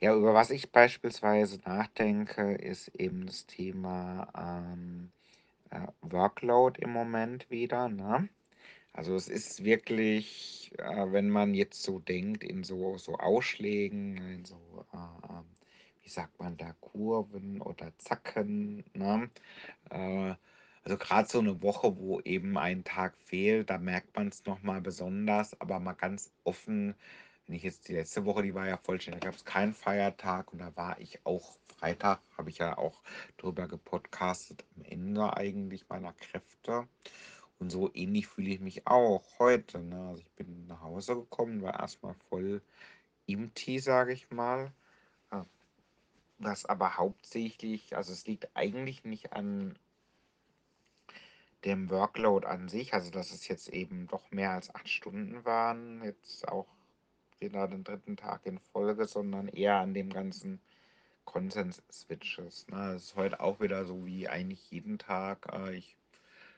ja, 0.00 0.14
über 0.14 0.32
was 0.32 0.50
ich 0.50 0.70
beispielsweise 0.70 1.58
nachdenke, 1.64 2.54
ist 2.54 2.88
eben 2.94 3.26
das 3.26 3.46
Thema 3.46 4.28
ähm, 4.36 5.10
äh, 5.70 5.88
Workload 6.02 6.80
im 6.80 6.92
Moment 6.92 7.50
wieder. 7.50 7.88
Ne? 7.88 8.28
Also 8.96 9.14
es 9.14 9.28
ist 9.28 9.62
wirklich, 9.62 10.72
äh, 10.78 11.12
wenn 11.12 11.28
man 11.30 11.52
jetzt 11.54 11.82
so 11.82 11.98
denkt, 11.98 12.42
in 12.42 12.64
so, 12.64 12.96
so 12.96 13.14
Ausschlägen, 13.16 14.16
in 14.16 14.44
so, 14.46 14.56
äh, 14.92 14.96
ähm, 15.32 15.44
wie 16.02 16.08
sagt 16.08 16.38
man 16.40 16.56
da, 16.56 16.72
Kurven 16.80 17.60
oder 17.60 17.92
Zacken, 17.98 18.84
ne? 18.94 19.30
Äh, 19.90 20.34
also 20.84 20.96
gerade 20.98 21.28
so 21.28 21.40
eine 21.40 21.62
Woche, 21.62 21.96
wo 21.98 22.20
eben 22.20 22.56
ein 22.56 22.84
Tag 22.84 23.18
fehlt, 23.18 23.70
da 23.70 23.78
merkt 23.78 24.16
man 24.16 24.28
es 24.28 24.44
nochmal 24.46 24.80
besonders, 24.80 25.60
aber 25.60 25.78
mal 25.80 25.92
ganz 25.94 26.32
offen, 26.44 26.94
wenn 27.46 27.56
ich 27.56 27.64
jetzt 27.64 27.88
die 27.88 27.94
letzte 27.94 28.24
Woche, 28.24 28.42
die 28.42 28.54
war 28.54 28.66
ja 28.68 28.76
vollständig, 28.78 29.20
da 29.22 29.28
gab 29.28 29.36
es 29.36 29.44
keinen 29.44 29.74
Feiertag 29.74 30.52
und 30.52 30.60
da 30.60 30.74
war 30.76 30.98
ich 31.00 31.20
auch 31.24 31.58
Freitag, 31.78 32.20
habe 32.38 32.50
ich 32.50 32.58
ja 32.58 32.78
auch 32.78 33.02
drüber 33.36 33.68
gepodcastet, 33.68 34.64
am 34.76 34.84
Ende 34.84 35.36
eigentlich 35.36 35.88
meiner 35.88 36.12
Kräfte. 36.14 36.88
Und 37.58 37.70
so 37.70 37.90
ähnlich 37.94 38.26
fühle 38.26 38.50
ich 38.50 38.60
mich 38.60 38.86
auch 38.86 39.24
heute. 39.38 39.78
Ne? 39.78 40.08
Also 40.08 40.20
ich 40.20 40.30
bin 40.32 40.66
nach 40.66 40.82
Hause 40.82 41.16
gekommen, 41.16 41.62
war 41.62 41.78
erstmal 41.80 42.14
voll 42.28 42.62
im 43.26 43.54
Tee, 43.54 43.78
sage 43.78 44.12
ich 44.12 44.30
mal. 44.30 44.72
Äh, 45.30 45.42
Was 46.38 46.66
aber 46.66 46.96
hauptsächlich, 46.96 47.96
also 47.96 48.12
es 48.12 48.26
liegt 48.26 48.48
eigentlich 48.54 49.04
nicht 49.04 49.32
an 49.32 49.78
dem 51.64 51.90
Workload 51.90 52.46
an 52.46 52.68
sich, 52.68 52.94
also 52.94 53.10
dass 53.10 53.32
es 53.32 53.48
jetzt 53.48 53.68
eben 53.68 54.06
doch 54.06 54.30
mehr 54.30 54.52
als 54.52 54.72
acht 54.74 54.88
Stunden 54.88 55.44
waren, 55.44 56.02
jetzt 56.04 56.46
auch 56.46 56.68
wieder 57.40 57.66
den 57.68 57.84
dritten 57.84 58.16
Tag 58.16 58.46
in 58.46 58.58
Folge, 58.58 59.06
sondern 59.06 59.48
eher 59.48 59.76
an 59.76 59.94
dem 59.94 60.10
ganzen 60.10 60.60
Konsens-Switches. 61.24 62.68
Ne? 62.68 62.92
Es 62.94 63.04
ist 63.04 63.16
heute 63.16 63.40
auch 63.40 63.60
wieder 63.60 63.84
so 63.84 64.06
wie 64.06 64.28
eigentlich 64.28 64.70
jeden 64.70 64.98
Tag. 64.98 65.46
Äh, 65.52 65.76
ich 65.76 65.96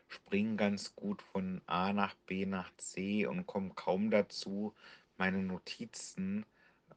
springe 0.09 0.57
ganz 0.57 0.95
gut 0.97 1.23
von 1.23 1.63
A 1.67 1.93
nach 1.93 2.15
B 2.27 2.47
nach 2.47 2.75
C 2.77 3.27
und 3.27 3.47
komme 3.47 3.71
kaum 3.75 4.11
dazu, 4.11 4.75
meine 5.17 5.43
Notizen 5.43 6.47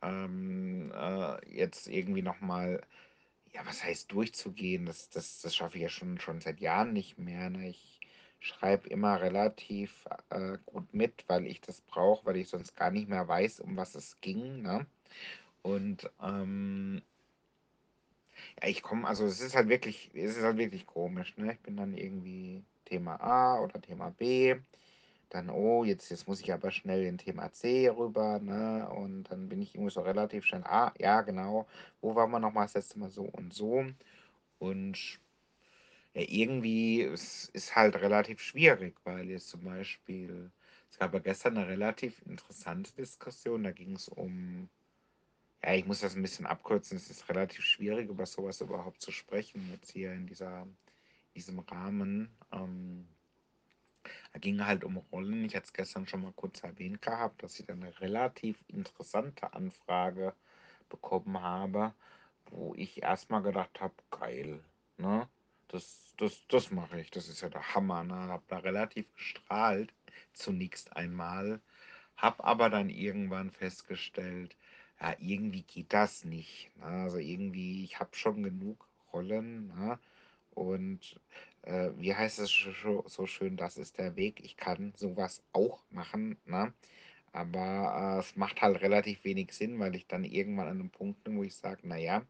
ähm, 0.01 0.91
äh, 0.96 1.56
jetzt 1.56 1.88
irgendwie 1.88 2.22
nochmal, 2.22 2.82
ja, 3.53 3.65
was 3.65 3.84
heißt 3.84 4.12
durchzugehen? 4.12 4.86
Das, 4.86 5.10
das, 5.10 5.41
das 5.41 5.56
schaffe 5.56 5.77
ich 5.77 5.84
ja 5.84 5.89
schon, 5.89 6.20
schon 6.20 6.41
seit 6.41 6.60
Jahren 6.60 6.94
nicht 6.94 7.18
mehr. 7.18 7.50
Ne? 7.50 7.70
Ich 7.70 8.00
schreibe 8.39 8.89
immer 8.89 9.22
relativ 9.22 10.06
äh, 10.30 10.58
gut 10.65 10.94
mit, 10.94 11.25
weil 11.27 11.46
ich 11.46 11.62
das 11.62 11.82
brauche, 11.82 12.25
weil 12.25 12.38
ich 12.38 12.50
sonst 12.50 12.75
gar 12.75 12.91
nicht 12.91 13.10
mehr 13.10 13.27
weiß, 13.27 13.60
um 13.60 13.77
was 13.77 13.96
es 13.96 14.20
ging. 14.22 14.62
Ne? 14.62 14.88
Und 15.62 16.10
ähm, 16.22 17.01
ja, 18.62 18.70
ich 18.70 18.82
komme, 18.82 19.08
also 19.08 19.25
es 19.25 19.41
ist 19.41 19.56
halt 19.56 19.70
wirklich, 19.70 20.12
es 20.13 20.38
ist 20.38 20.44
halt 20.44 20.58
wirklich 20.58 20.86
komisch. 20.86 21.38
Ne? 21.38 21.53
Ich 21.53 21.60
bin 21.60 21.77
dann 21.77 21.94
irgendwie 21.94 22.63
Thema 22.91 23.15
A 23.21 23.62
oder 23.62 23.81
Thema 23.81 24.12
B 24.12 24.55
dann, 25.31 25.50
oh, 25.50 25.83
jetzt, 25.86 26.10
jetzt 26.12 26.27
muss 26.27 26.41
ich 26.41 26.51
aber 26.53 26.71
schnell 26.71 27.05
in 27.05 27.17
Thema 27.17 27.51
C 27.53 27.89
rüber, 27.89 28.39
ne? 28.39 28.89
Und 28.89 29.24
dann 29.31 29.48
bin 29.50 29.62
ich 29.62 29.75
irgendwie 29.75 29.91
so 29.91 30.01
relativ 30.01 30.45
schnell, 30.45 30.63
ah, 30.65 30.93
ja, 31.00 31.21
genau, 31.21 31.67
wo 32.01 32.15
waren 32.15 32.31
wir 32.31 32.39
nochmal 32.39 32.65
das 32.65 32.74
letzte 32.75 33.00
Mal 33.00 33.10
so 33.10 33.24
und 33.24 33.53
so? 33.53 33.86
Und 34.60 35.19
ja, 36.13 36.24
irgendwie 36.27 37.01
ist, 37.01 37.50
ist 37.50 37.75
halt 37.75 37.95
relativ 37.95 38.41
schwierig, 38.41 38.95
weil 39.05 39.29
jetzt 39.29 39.50
zum 39.50 39.63
Beispiel, 39.63 40.51
es 40.91 40.98
gab 41.00 41.13
ja 41.13 41.19
gestern 41.19 41.57
eine 41.57 41.67
relativ 41.67 42.21
interessante 42.25 42.91
Diskussion, 42.93 43.63
da 43.63 43.71
ging 43.71 43.95
es 43.95 44.10
um, 44.10 44.69
ja, 45.63 45.75
ich 45.75 45.86
muss 45.86 46.01
das 46.01 46.15
ein 46.15 46.21
bisschen 46.21 46.45
abkürzen, 46.45 46.98
es 46.98 47.10
ist 47.10 47.29
relativ 47.29 47.63
schwierig, 47.63 48.10
über 48.10 48.25
sowas 48.25 48.62
überhaupt 48.62 49.01
zu 49.01 49.12
sprechen, 49.12 49.69
jetzt 49.71 49.91
hier 49.91 50.13
in 50.13 50.27
dieser, 50.27 50.67
diesem 51.35 51.59
Rahmen. 51.59 52.29
Ähm, 52.51 53.07
da 54.33 54.39
ging 54.39 54.65
halt 54.65 54.83
um 54.83 54.97
Rollen. 54.97 55.45
Ich 55.45 55.55
hatte 55.55 55.65
es 55.65 55.73
gestern 55.73 56.07
schon 56.07 56.21
mal 56.21 56.33
kurz 56.33 56.63
erwähnt 56.63 57.01
gehabt, 57.01 57.43
dass 57.43 57.59
ich 57.59 57.65
dann 57.65 57.83
eine 57.83 58.00
relativ 58.00 58.63
interessante 58.67 59.53
Anfrage 59.53 60.33
bekommen 60.89 61.41
habe, 61.41 61.93
wo 62.45 62.73
ich 62.75 63.01
erstmal 63.01 63.41
gedacht 63.41 63.79
habe, 63.81 63.93
geil, 64.09 64.63
ne? 64.97 65.27
Das, 65.67 66.13
das, 66.17 66.45
das 66.50 66.71
mache 66.71 67.00
ich, 67.00 67.11
das 67.11 67.29
ist 67.29 67.41
ja 67.41 67.50
der 67.50 67.75
Hammer, 67.75 68.03
ne? 68.03 68.15
Hab 68.15 68.47
da 68.47 68.57
relativ 68.57 69.13
gestrahlt, 69.15 69.93
zunächst 70.33 70.95
einmal, 70.95 71.61
hab 72.17 72.43
aber 72.43 72.69
dann 72.69 72.89
irgendwann 72.89 73.51
festgestellt, 73.51 74.55
ja, 75.00 75.15
irgendwie 75.19 75.63
geht 75.63 75.93
das 75.93 76.23
nicht. 76.25 76.71
Ne? 76.77 76.85
Also 76.85 77.17
irgendwie, 77.17 77.83
ich 77.83 78.00
habe 78.00 78.15
schon 78.15 78.43
genug 78.43 78.88
Rollen, 79.11 79.67
ne? 79.67 80.00
Und 80.51 81.20
äh, 81.63 81.89
wie 81.96 82.15
heißt 82.15 82.39
es 82.39 82.51
so 83.08 83.25
schön, 83.25 83.58
das 83.58 83.77
ist 83.77 83.98
der 83.98 84.15
Weg. 84.15 84.43
Ich 84.43 84.58
kann 84.58 84.93
sowas 84.96 85.43
auch 85.53 85.84
machen, 85.89 86.38
ne? 86.46 86.74
Aber 87.34 88.17
äh, 88.17 88.20
es 88.20 88.36
macht 88.36 88.62
halt 88.62 88.81
relativ 88.81 89.24
wenig 89.24 89.53
Sinn, 89.53 89.79
weil 89.79 89.96
ich 89.96 90.08
dann 90.08 90.25
irgendwann 90.25 90.67
an 90.67 90.79
einem 90.79 90.89
Punkt 90.89 91.24
bin, 91.24 91.38
wo 91.38 91.43
ich 91.43 91.55
sage, 91.55 91.88
naja, 91.88 92.25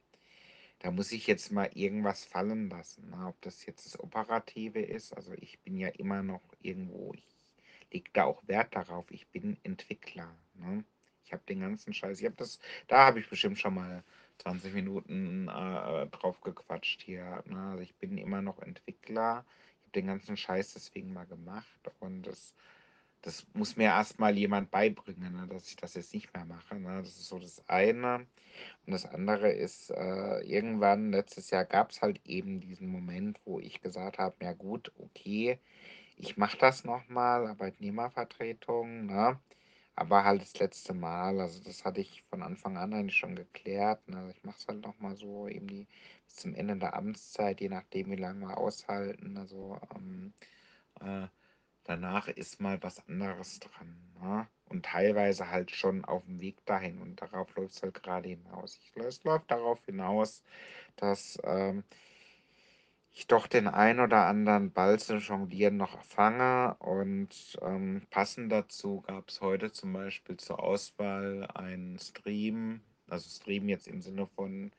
da 0.80 0.92
muss 0.92 1.12
ich 1.12 1.28
jetzt 1.28 1.52
mal 1.52 1.70
irgendwas 1.74 2.26
fallen 2.26 2.70
lassen. 2.70 3.10
Ne? 3.10 3.28
Ob 3.28 3.40
das 3.42 3.66
jetzt 3.66 3.86
das 3.86 4.00
Operative 4.00 4.82
ist, 4.82 5.14
also 5.14 5.34
ich 5.34 5.60
bin 5.62 5.78
ja 5.78 5.90
immer 5.90 6.24
noch 6.24 6.42
irgendwo, 6.62 7.14
ich 7.14 7.24
lege 7.92 8.10
da 8.14 8.26
auch 8.26 8.48
Wert 8.48 8.76
darauf, 8.76 9.10
ich 9.12 9.28
bin 9.28 9.58
Entwickler. 9.64 10.36
Ne? 10.56 10.84
Ich 11.24 11.34
habe 11.34 11.44
den 11.48 11.62
ganzen 11.62 11.94
Scheiß, 11.94 12.20
ich 12.20 12.26
habe 12.26 12.36
das, 12.36 12.60
da 12.88 13.06
habe 13.06 13.20
ich 13.20 13.30
bestimmt 13.30 13.60
schon 13.60 13.76
mal 13.76 14.04
20 14.42 14.74
Minuten 14.74 15.48
äh, 15.48 16.08
drauf 16.08 16.42
gequatscht 16.42 17.02
hier. 17.02 17.44
Ne? 17.46 17.60
Also 17.72 17.84
ich 17.84 17.96
bin 17.96 18.18
immer 18.18 18.42
noch 18.42 18.60
Entwickler. 18.60 19.46
Ich 19.80 19.84
habe 19.84 19.92
den 19.96 20.08
ganzen 20.08 20.38
Scheiß 20.38 20.74
deswegen 20.74 21.14
mal 21.14 21.26
gemacht 21.26 21.92
und 22.00 22.24
das, 22.24 22.56
das 23.22 23.46
muss 23.54 23.78
mir 23.78 23.86
erstmal 23.90 24.38
jemand 24.38 24.72
beibringen, 24.72 25.34
ne? 25.34 25.48
dass 25.48 25.70
ich 25.70 25.76
das 25.76 25.94
jetzt 25.96 26.14
nicht 26.14 26.34
mehr 26.34 26.46
mache. 26.46 26.76
Ne? 26.76 27.02
Das 27.02 27.10
ist 27.10 27.28
so 27.28 27.40
das 27.40 27.68
eine. 27.68 28.26
Und 28.86 28.94
das 28.94 29.06
andere 29.06 29.52
ist, 29.52 29.92
äh, 29.92 30.42
irgendwann 30.42 31.12
letztes 31.12 31.52
Jahr 31.52 31.66
gab 31.66 31.92
es 31.92 32.02
halt 32.02 32.20
eben 32.26 32.60
diesen 32.60 32.88
Moment, 32.88 33.40
wo 33.46 33.60
ich 33.60 33.82
gesagt 33.82 34.18
habe, 34.18 34.36
ja 34.42 34.54
gut, 34.54 34.92
okay, 34.98 35.60
ich 36.18 36.38
mache 36.38 36.58
das 36.58 36.84
nochmal, 36.84 37.48
Arbeitnehmervertretung, 37.48 39.06
ne? 39.06 39.40
Aber 40.02 40.24
halt 40.24 40.42
das 40.42 40.58
letzte 40.58 40.96
Mal. 40.96 41.40
Also 41.40 41.64
das 41.64 41.86
hatte 41.86 42.02
ich 42.02 42.24
von 42.24 42.42
Anfang 42.42 42.76
an 42.76 42.92
eigentlich 42.92 43.18
schon 43.18 43.36
geklärt. 43.36 44.08
Ne? 44.08 44.18
Also 44.18 44.32
ich 44.32 44.44
mache 44.44 44.58
es 44.58 44.68
halt 44.68 44.82
nochmal 44.82 45.16
so 45.16 45.48
eben 45.48 45.68
die 45.68 45.88
bis 46.26 46.38
zum 46.38 46.56
Ende 46.56 46.76
der 46.78 46.96
Amtszeit, 46.96 47.62
je 47.62 47.70
nachdem, 47.70 48.10
wie 48.10 48.16
lange 48.16 48.48
wir 48.48 48.58
aushalten. 48.58 49.38
Also 49.38 49.80
ähm, 49.96 50.34
äh, 51.02 51.28
danach 51.84 52.28
ist 52.30 52.60
mal 52.60 52.82
was 52.82 53.08
anderes 53.08 53.60
dran. 53.60 53.96
Ne? 54.20 54.48
Und 54.70 54.86
teilweise 54.88 55.52
halt 55.52 55.70
schon 55.70 56.04
auf 56.04 56.26
dem 56.26 56.42
Weg 56.42 56.66
dahin. 56.66 57.00
Und 57.00 57.22
darauf 57.22 57.56
läuft 57.56 57.76
es 57.76 57.84
halt 57.84 58.02
gerade 58.02 58.30
hinaus. 58.30 58.80
Es 58.96 59.24
läuft 59.24 59.52
darauf 59.52 59.86
hinaus, 59.86 60.42
dass 60.96 61.38
ähm, 61.44 61.84
ich 63.14 63.28
doch 63.28 63.48
den 63.48 63.68
ein 63.68 64.00
oder 64.00 64.26
anderen 64.28 64.72
Ball 64.72 65.00
zum 65.00 65.20
Jonglieren 65.20 65.78
noch 65.78 66.02
fange. 66.04 66.76
Und 66.80 67.58
ähm, 67.62 68.08
passend 68.10 68.52
dazu 68.52 69.02
gab 69.02 69.30
es 69.30 69.42
heute 69.42 69.72
zum 69.72 69.94
Beispiel 69.94 70.38
zur 70.38 70.62
Auswahl 70.64 71.48
einen 71.54 72.00
Stream, 72.00 72.82
also 73.08 73.30
Stream 73.30 73.70
jetzt 73.70 73.88
im 73.88 74.02
Sinne 74.02 74.28
von 74.28 74.72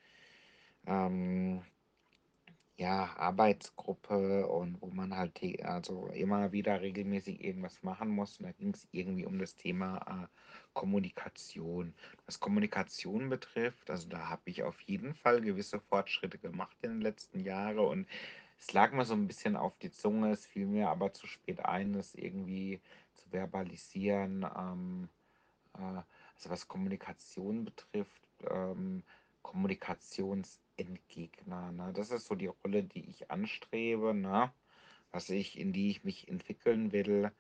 ähm, 0.87 1.63
ja, 2.83 3.17
Arbeitsgruppe 3.17 4.49
und 4.49 4.83
wo 4.83 4.89
man 4.89 5.17
halt 5.17 5.41
also 5.65 6.09
immer 6.09 6.51
wieder 6.51 6.81
regelmäßig 6.81 7.45
irgendwas 7.45 7.81
machen 7.85 8.09
muss. 8.09 8.41
Und 8.41 8.47
da 8.47 8.53
ging 8.53 8.75
es 8.75 8.89
irgendwie 8.91 9.25
um 9.25 9.39
das 9.39 9.55
Thema 9.55 9.99
äh, 10.09 10.27
Kommunikation. 10.73 11.95
Was 12.27 12.41
Kommunikation 12.41 13.29
betrifft, 13.29 13.89
also 13.89 14.09
da 14.09 14.29
habe 14.29 14.43
ich 14.47 14.65
auf 14.65 14.81
jeden 14.81 15.15
Fall 15.15 15.41
gewisse 15.41 15.79
Fortschritte 15.79 16.39
gemacht 16.39 16.77
in 16.83 16.91
den 16.91 17.01
letzten 17.03 17.39
Jahren 17.39 17.79
und 17.79 18.09
es 18.59 18.73
lag 18.73 18.93
mir 18.93 19.05
so 19.05 19.15
ein 19.15 19.29
bisschen 19.29 19.57
auf 19.57 19.79
die 19.79 19.93
Zunge, 19.93 20.33
es 20.33 20.47
fiel 20.47 20.67
mir 20.67 20.89
aber 20.89 21.13
zu 21.13 21.29
spät 21.29 21.65
ein, 21.65 21.93
das 21.93 22.15
irgendwie 22.15 22.81
zu 23.15 23.31
verbalisieren. 23.31 24.45
Ähm, 24.57 25.09
äh, 25.79 26.03
also 26.35 26.51
was 26.51 26.67
Kommunikation 26.67 27.65
betrifft, 27.65 28.29
ähm, 28.51 29.05
Kommunikationsentgegner. 29.43 31.73
Ne? 31.73 31.93
Das 31.95 32.11
ist 32.11 32.27
so 32.27 32.35
die 32.35 32.49
Rolle, 32.49 32.85
die 32.85 33.09
ich 33.09 33.31
anstrebe, 33.31 34.13
ne? 34.15 34.53
was 35.11 35.31
ich, 35.31 35.59
in 35.59 35.73
die 35.73 35.91
ich 35.91 36.05
mich 36.05 36.29
entwickeln 36.29 36.93
will. 36.93 37.33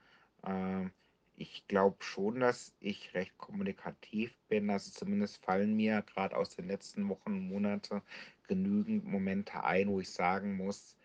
Ähm, 0.44 0.92
ich 1.34 1.66
glaube 1.66 2.02
schon, 2.04 2.40
dass 2.40 2.74
ich 2.78 3.14
recht 3.14 3.36
kommunikativ 3.38 4.36
bin. 4.48 4.70
Also 4.70 4.90
zumindest 4.90 5.44
fallen 5.44 5.74
mir 5.74 6.02
gerade 6.02 6.36
aus 6.36 6.50
den 6.50 6.68
letzten 6.68 7.08
Wochen 7.08 7.32
und 7.32 7.48
Monaten 7.48 8.02
genügend 8.46 9.04
Momente 9.04 9.64
ein, 9.64 9.88
wo 9.88 10.00
ich 10.00 10.10
sagen 10.10 10.56
muss, 10.56 10.96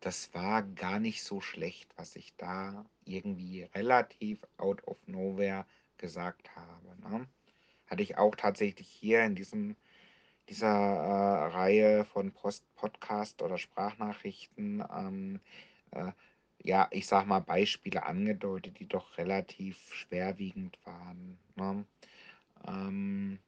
das 0.00 0.32
war 0.34 0.62
gar 0.62 0.98
nicht 0.98 1.22
so 1.22 1.40
schlecht, 1.40 1.90
was 1.96 2.16
ich 2.16 2.34
da 2.36 2.84
irgendwie 3.04 3.62
relativ 3.74 4.40
out 4.56 4.86
of 4.86 4.98
nowhere 5.06 5.66
gesagt 5.96 6.54
habe. 6.56 6.96
Ne? 7.00 7.26
Hatte 7.86 8.02
ich 8.02 8.18
auch 8.18 8.34
tatsächlich 8.34 8.88
hier 8.88 9.24
in 9.24 9.34
diesem, 9.34 9.76
dieser 10.48 10.68
äh, 10.68 11.46
Reihe 11.54 12.04
von 12.04 12.32
Post 12.32 12.64
Podcast 12.76 13.42
oder 13.42 13.58
Sprachnachrichten, 13.58 14.84
ähm, 14.94 15.40
äh, 15.92 16.12
ja, 16.62 16.88
ich 16.90 17.06
sag 17.06 17.26
mal, 17.26 17.40
Beispiele 17.40 18.04
angedeutet, 18.04 18.78
die 18.78 18.88
doch 18.88 19.18
relativ 19.18 19.76
schwerwiegend 19.92 20.78
waren. 20.84 21.38
Ne? 21.56 21.84
Ähm, 22.66 23.38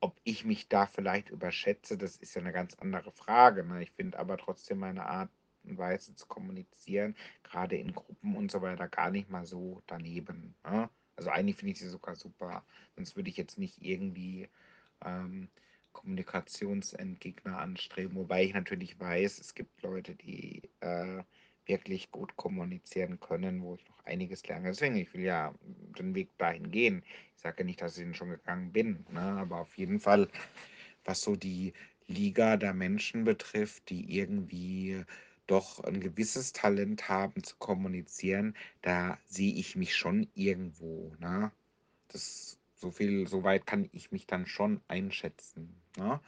ob 0.00 0.20
ich 0.24 0.44
mich 0.44 0.68
da 0.68 0.86
vielleicht 0.86 1.30
überschätze, 1.30 1.98
das 1.98 2.16
ist 2.16 2.34
ja 2.34 2.40
eine 2.40 2.52
ganz 2.52 2.74
andere 2.74 3.10
Frage. 3.10 3.64
Ne? 3.64 3.82
Ich 3.82 3.90
finde 3.92 4.18
aber 4.18 4.36
trotzdem 4.36 4.78
meine 4.78 5.06
Art 5.06 5.30
und 5.64 5.78
Weise 5.78 6.14
zu 6.14 6.26
kommunizieren, 6.26 7.16
gerade 7.42 7.76
in 7.76 7.92
Gruppen 7.92 8.36
und 8.36 8.50
so 8.50 8.62
weiter, 8.62 8.88
gar 8.88 9.10
nicht 9.10 9.28
mal 9.28 9.44
so 9.44 9.82
daneben. 9.86 10.54
Ne? 10.64 10.88
Also 11.16 11.30
eigentlich 11.30 11.56
finde 11.56 11.72
ich 11.72 11.78
sie 11.78 11.88
sogar 11.88 12.14
super. 12.14 12.64
Sonst 12.94 13.16
würde 13.16 13.30
ich 13.30 13.36
jetzt 13.36 13.58
nicht 13.58 13.82
irgendwie 13.82 14.48
ähm, 15.04 15.48
Kommunikationsentgegner 15.96 17.58
anstreben. 17.58 18.16
Wobei 18.16 18.44
ich 18.44 18.52
natürlich 18.52 19.00
weiß, 19.00 19.38
es 19.38 19.54
gibt 19.54 19.82
Leute, 19.82 20.14
die 20.14 20.62
äh, 20.80 21.22
wirklich 21.64 22.10
gut 22.10 22.36
kommunizieren 22.36 23.18
können, 23.18 23.62
wo 23.62 23.76
ich 23.76 23.88
noch 23.88 24.04
einiges 24.04 24.46
lerne. 24.46 24.68
Deswegen, 24.68 24.96
ich 24.96 25.12
will 25.14 25.22
ja 25.22 25.54
den 25.98 26.14
Weg 26.14 26.28
dahin 26.36 26.70
gehen. 26.70 27.02
Ich 27.34 27.42
sage 27.42 27.56
ja 27.60 27.64
nicht, 27.64 27.80
dass 27.80 27.96
ich 27.96 28.04
ihn 28.04 28.14
schon 28.14 28.28
gegangen 28.28 28.72
bin, 28.72 29.06
ne? 29.10 29.20
aber 29.20 29.60
auf 29.62 29.76
jeden 29.78 29.98
Fall, 29.98 30.28
was 31.04 31.22
so 31.22 31.34
die 31.34 31.72
Liga 32.06 32.58
der 32.58 32.74
Menschen 32.74 33.24
betrifft, 33.24 33.88
die 33.88 34.18
irgendwie 34.18 35.02
doch 35.46 35.82
ein 35.82 36.00
gewisses 36.00 36.52
Talent 36.52 37.08
haben 37.08 37.42
zu 37.42 37.56
kommunizieren, 37.56 38.54
da 38.82 39.18
sehe 39.26 39.54
ich 39.54 39.76
mich 39.76 39.96
schon 39.96 40.28
irgendwo. 40.34 41.14
Ne? 41.20 41.50
Das, 42.08 42.58
so 42.74 42.90
viel, 42.90 43.26
so 43.26 43.42
weit 43.44 43.66
kann 43.66 43.88
ich 43.92 44.12
mich 44.12 44.26
dann 44.26 44.46
schon 44.46 44.82
einschätzen. 44.88 45.74
Ne? 45.96 46.20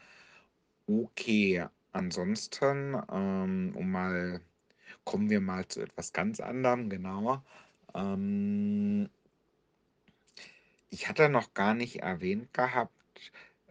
Okay, 0.86 1.66
ansonsten, 1.92 3.00
ähm, 3.12 3.74
um 3.76 3.90
mal, 3.90 4.40
kommen 5.04 5.30
wir 5.30 5.40
mal 5.40 5.66
zu 5.68 5.82
etwas 5.82 6.12
ganz 6.12 6.40
anderem, 6.40 6.88
genauer. 6.88 7.44
Ähm, 7.94 9.10
ich 10.90 11.08
hatte 11.08 11.28
noch 11.28 11.52
gar 11.54 11.74
nicht 11.74 11.96
erwähnt 12.00 12.52
gehabt, 12.54 12.92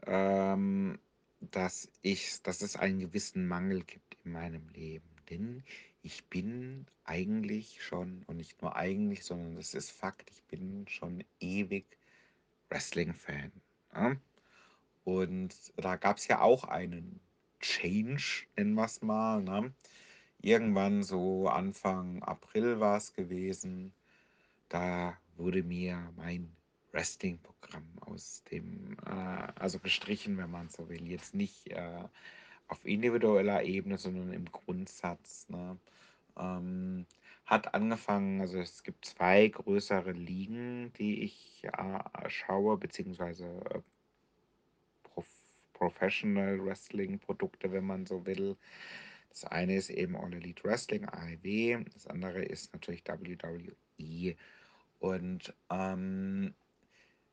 ähm, 0.05 0.99
dass 1.39 1.89
ich, 2.01 2.41
dass 2.43 2.61
es 2.61 2.75
einen 2.75 2.99
gewissen 2.99 3.47
Mangel 3.47 3.83
gibt 3.83 4.17
in 4.23 4.31
meinem 4.31 4.67
Leben. 4.69 5.09
Denn 5.29 5.63
ich 6.03 6.25
bin 6.25 6.85
eigentlich 7.03 7.83
schon, 7.83 8.23
und 8.27 8.37
nicht 8.37 8.61
nur 8.61 8.75
eigentlich, 8.75 9.23
sondern 9.23 9.55
das 9.55 9.73
ist 9.73 9.91
Fakt, 9.91 10.29
ich 10.31 10.43
bin 10.43 10.87
schon 10.87 11.23
ewig 11.39 11.85
Wrestling-Fan. 12.69 13.51
Ne? 13.93 14.19
Und 15.07 15.55
da 15.77 15.95
gab 15.95 16.17
es 16.17 16.27
ja 16.27 16.41
auch 16.41 16.65
einen 16.65 17.21
Change, 17.61 18.45
nennen 18.57 18.73
wir 18.73 18.83
es 18.83 19.01
mal. 19.01 19.41
Ne? 19.41 19.73
Irgendwann 20.41 21.01
so 21.01 21.47
Anfang 21.47 22.21
April 22.23 22.81
war 22.81 22.97
es 22.97 23.13
gewesen. 23.13 23.93
da 24.67 25.17
wurde 25.37 25.63
mir 25.63 26.11
mein 26.17 26.53
Wrestling-Programm 26.91 27.87
aus 28.01 28.43
dem, 28.51 28.97
äh, 29.05 29.47
also 29.55 29.79
gestrichen, 29.79 30.37
wenn 30.37 30.51
man 30.51 30.67
so 30.69 30.89
will. 30.89 31.07
Jetzt 31.07 31.33
nicht 31.33 31.69
äh, 31.69 32.03
auf 32.67 32.85
individueller 32.85 33.63
Ebene, 33.63 33.97
sondern 33.97 34.33
im 34.33 34.51
Grundsatz. 34.51 35.47
Ne? 35.47 35.79
Ähm, 36.37 37.05
hat 37.45 37.73
angefangen, 37.73 38.41
also 38.41 38.59
es 38.59 38.83
gibt 38.83 39.05
zwei 39.05 39.47
größere 39.47 40.11
Ligen, 40.11 40.91
die 40.99 41.23
ich 41.23 41.63
äh, 41.63 42.29
schaue, 42.29 42.77
beziehungsweise 42.77 43.45
äh, 43.69 43.81
Professional 45.77 46.63
Wrestling 46.65 47.19
Produkte, 47.19 47.71
wenn 47.71 47.85
man 47.85 48.05
so 48.05 48.25
will. 48.25 48.57
Das 49.29 49.45
eine 49.45 49.75
ist 49.75 49.89
eben 49.89 50.15
All 50.15 50.33
Elite 50.33 50.63
Wrestling, 50.63 51.05
AEW, 51.05 51.83
das 51.93 52.07
andere 52.07 52.43
ist 52.43 52.73
natürlich 52.73 53.03
WWE. 53.05 54.35
Und 54.99 55.53
ähm, 55.69 56.55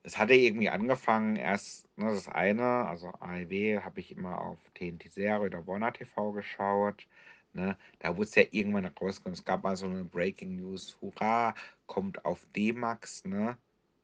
es 0.03 0.19
hatte 0.19 0.35
irgendwie 0.35 0.69
angefangen, 0.69 1.37
erst 1.37 1.89
ne, 1.97 2.11
das 2.11 2.29
eine, 2.29 2.87
also 2.87 3.09
AEW 3.21 3.81
habe 3.83 4.01
ich 4.01 4.13
immer 4.13 4.39
auf 4.39 4.59
TNT 4.75 5.11
Serie 5.11 5.47
oder 5.47 5.67
Warner 5.67 5.95
TV 5.95 6.33
geschaut. 6.33 7.07
Ne? 7.55 7.77
Da 8.01 8.15
wurde 8.17 8.29
es 8.29 8.35
ja 8.35 8.43
irgendwann 8.51 8.85
rausgekommen. 8.85 9.35
Es 9.35 9.45
gab 9.45 9.63
mal 9.63 9.77
so 9.77 9.87
eine 9.87 10.05
Breaking 10.05 10.57
News, 10.57 10.99
hurra, 11.01 11.55
kommt 11.87 12.23
auf 12.27 12.45
D-Max. 12.55 13.25
Ne? 13.25 13.57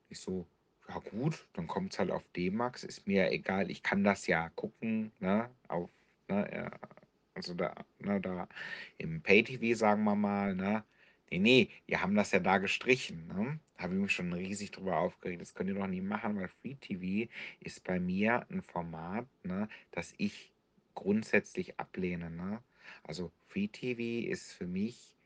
Ich 0.09 0.21
so, 0.21 0.47
ja 0.91 0.99
gut, 0.99 1.47
dann 1.53 1.67
kommt 1.69 1.93
es 1.93 1.99
halt 1.99 2.11
auf 2.11 2.25
D-Max, 2.37 2.85
ist 2.85 3.07
mir 3.07 3.31
egal, 3.31 3.71
ich 3.71 3.83
kann 3.83 4.03
das 4.05 4.27
ja 4.27 4.49
gucken, 4.51 5.13
ne? 5.21 5.49
Auf, 5.69 5.91
ne, 6.29 6.51
äh, 6.53 6.71
also 7.35 7.55
da, 7.55 7.75
ne, 8.01 8.21
da 8.21 8.49
im 8.99 9.23
Pay-TV, 9.23 9.77
sagen 9.77 10.03
wir 10.05 10.17
mal, 10.17 10.55
ne? 10.55 10.85
Nee, 11.31 11.39
nee, 11.39 11.71
die 11.89 11.97
haben 11.97 12.15
das 12.17 12.33
ja 12.33 12.41
da 12.41 12.59
gestrichen, 12.59 13.29
ne? 13.29 13.61
Habe 13.79 13.95
ich 13.95 14.01
mich 14.01 14.13
schon 14.13 14.33
riesig 14.33 14.73
drüber 14.73 14.99
aufgeregt. 14.99 15.41
Das 15.41 15.55
könnt 15.55 15.71
ihr 15.71 15.77
doch 15.77 15.87
nie 15.87 16.01
machen, 16.01 16.37
weil 16.37 16.49
Free 16.49 16.75
TV 16.75 17.31
ist 17.61 17.85
bei 17.85 18.01
mir 18.01 18.47
ein 18.51 18.63
Format, 18.63 19.27
ne, 19.45 19.69
das 19.93 20.13
ich 20.19 20.53
grundsätzlich 20.95 21.79
ablehne, 21.79 22.31
ne? 22.31 22.63
Also 23.05 23.31
Free 23.49 23.69
TV 23.69 24.29
ist 24.29 24.53
für 24.53 24.67
mich 24.67 25.17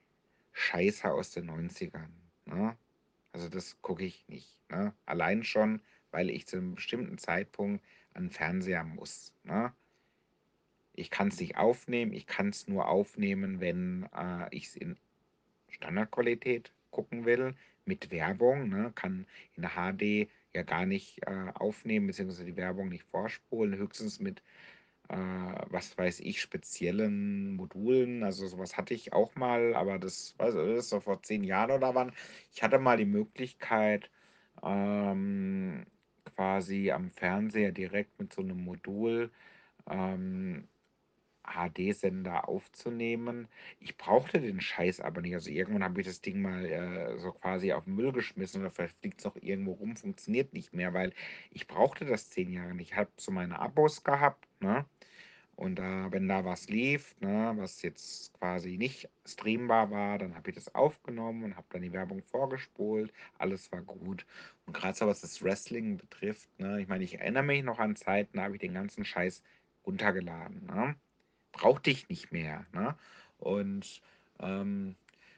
Scheiße 0.53 1.11
aus 1.11 1.33
den 1.33 1.47
90ern, 1.47 2.11
ne? 2.47 2.77
Also 3.35 3.49
das 3.49 3.77
gucke 3.83 4.05
ich 4.05 4.25
nicht, 4.29 4.57
ne? 4.71 4.95
Allein 5.07 5.43
schon, 5.43 5.81
weil 6.13 6.31
ich 6.31 6.47
zu 6.47 6.57
einem 6.57 6.77
bestimmten 6.77 7.19
Zeitpunkt 7.19 7.85
an 8.15 8.27
den 8.27 8.31
Fernseher 8.31 8.85
muss, 8.85 9.33
ne? 9.43 9.75
Ich 10.93 11.11
kann 11.11 11.29
es 11.29 11.41
nicht 11.41 11.57
aufnehmen, 11.57 12.13
ich 12.13 12.29
kann 12.29 12.51
es 12.51 12.69
nur 12.69 12.87
aufnehmen, 12.87 13.59
wenn 13.59 14.09
äh, 14.17 14.47
ich 14.53 14.69
es 14.69 14.77
in 14.77 14.97
Standardqualität 15.69 16.73
gucken 16.93 17.25
will, 17.25 17.57
mit 17.85 18.13
Werbung, 18.13 18.69
ne? 18.69 18.93
Kann 18.95 19.27
in 19.55 19.63
der 19.63 19.73
HD 19.73 20.31
ja 20.55 20.63
gar 20.63 20.87
nicht 20.87 21.27
äh, 21.27 21.51
aufnehmen, 21.55 22.07
beziehungsweise 22.07 22.45
die 22.45 22.57
Werbung 22.57 22.89
nicht 22.89 23.03
vorspulen, 23.03 23.77
höchstens 23.77 24.21
mit 24.21 24.45
äh, 25.09 25.17
was 25.71 25.97
weiß 25.99 26.21
ich, 26.21 26.41
speziellen 26.41 27.57
Modulen. 27.57 28.23
Also 28.25 28.47
sowas 28.47 28.77
hatte 28.77 28.95
ich 28.95 29.13
auch 29.13 29.35
mal, 29.37 29.75
aber 29.75 29.99
das, 29.99 30.35
weiß 30.39 30.55
das 30.55 30.79
ist 30.79 30.89
so 30.91 31.01
vor 31.01 31.23
zehn 31.23 31.45
Jahren 31.45 31.73
oder 31.73 31.95
wann. 31.95 32.13
Ich 32.55 32.63
hatte 32.63 32.79
mal 32.79 32.97
die 32.97 33.05
Möglichkeit, 33.05 34.11
ähm, 34.63 35.87
quasi 36.37 36.91
am 36.91 37.11
Fernseher 37.11 37.73
direkt 37.73 38.19
mit 38.19 38.33
so 38.33 38.43
einem 38.43 38.65
Modul 38.65 39.31
ähm, 39.91 40.69
HD-Sender 41.45 42.49
aufzunehmen. 42.49 43.49
Ich 43.81 43.97
brauchte 43.97 44.41
den 44.41 44.61
Scheiß 44.61 45.01
aber 45.01 45.21
nicht. 45.21 45.35
Also 45.35 45.51
irgendwann 45.51 45.85
habe 45.85 46.01
ich 46.01 46.07
das 46.07 46.21
Ding 46.21 46.41
mal 46.41 46.65
äh, 46.65 47.19
so 47.19 47.33
quasi 47.33 47.73
auf 47.73 47.85
den 47.85 47.95
Müll 47.95 48.13
geschmissen 48.13 48.63
oder 48.63 48.71
vielleicht 48.71 48.97
fliegt 48.99 49.21
es 49.21 49.25
noch 49.25 49.37
irgendwo 49.37 49.73
rum, 49.73 49.97
funktioniert 49.97 50.53
nicht 50.53 50.73
mehr, 50.73 50.95
weil 50.95 51.13
ich 51.51 51.67
brauchte 51.67 52.05
das 52.07 52.31
zehn 52.31 52.51
Jahre 52.51 52.75
nicht. 52.75 52.93
Ich 52.93 52.97
habe 52.97 53.11
so 53.17 53.31
meine 53.31 53.59
Abos 53.59 54.03
gehabt, 54.05 54.49
ne? 54.65 54.85
Und 55.57 55.77
da, 55.77 56.11
wenn 56.11 56.27
da 56.27 56.45
was 56.45 56.69
lief, 56.69 57.15
ne, 57.21 57.53
was 57.57 57.83
jetzt 57.83 58.33
quasi 58.35 58.77
nicht 58.77 59.09
streambar 59.25 59.91
war, 59.91 60.19
dann 60.19 60.35
habe 60.35 60.51
ich 60.51 60.57
das 60.57 60.75
aufgenommen 60.75 61.45
und 61.45 61.57
habe 61.57 61.67
dann 61.71 61.83
die 61.83 61.93
Werbung 61.93 62.23
vorgespult. 62.23 63.13
Alles 63.39 63.71
war 63.71 63.83
gut. 63.83 64.27
Und 64.67 64.73
gerade 64.73 64.99
so 64.99 65.07
was 65.07 65.21
das 65.21 65.43
Wrestling 65.45 65.97
betrifft, 65.97 66.49
ne, 66.59 66.81
ich 66.81 66.89
meine, 66.89 67.05
ich 67.05 67.21
erinnere 67.21 67.45
mich 67.45 67.63
noch 67.63 67.79
an 67.79 67.95
Zeiten, 67.95 68.37
da 68.37 68.45
habe 68.45 68.57
ich 68.57 68.61
den 68.61 68.75
ganzen 68.75 69.05
Scheiß 69.05 69.43
runtergeladen. 69.87 70.67
Ne? 70.67 70.97
Brauchte 71.53 71.91
ich 71.91 72.09
nicht 72.09 72.33
mehr. 72.33 72.67
Ne? 72.73 72.97
Und 73.39 74.03
ähm, 74.41 74.97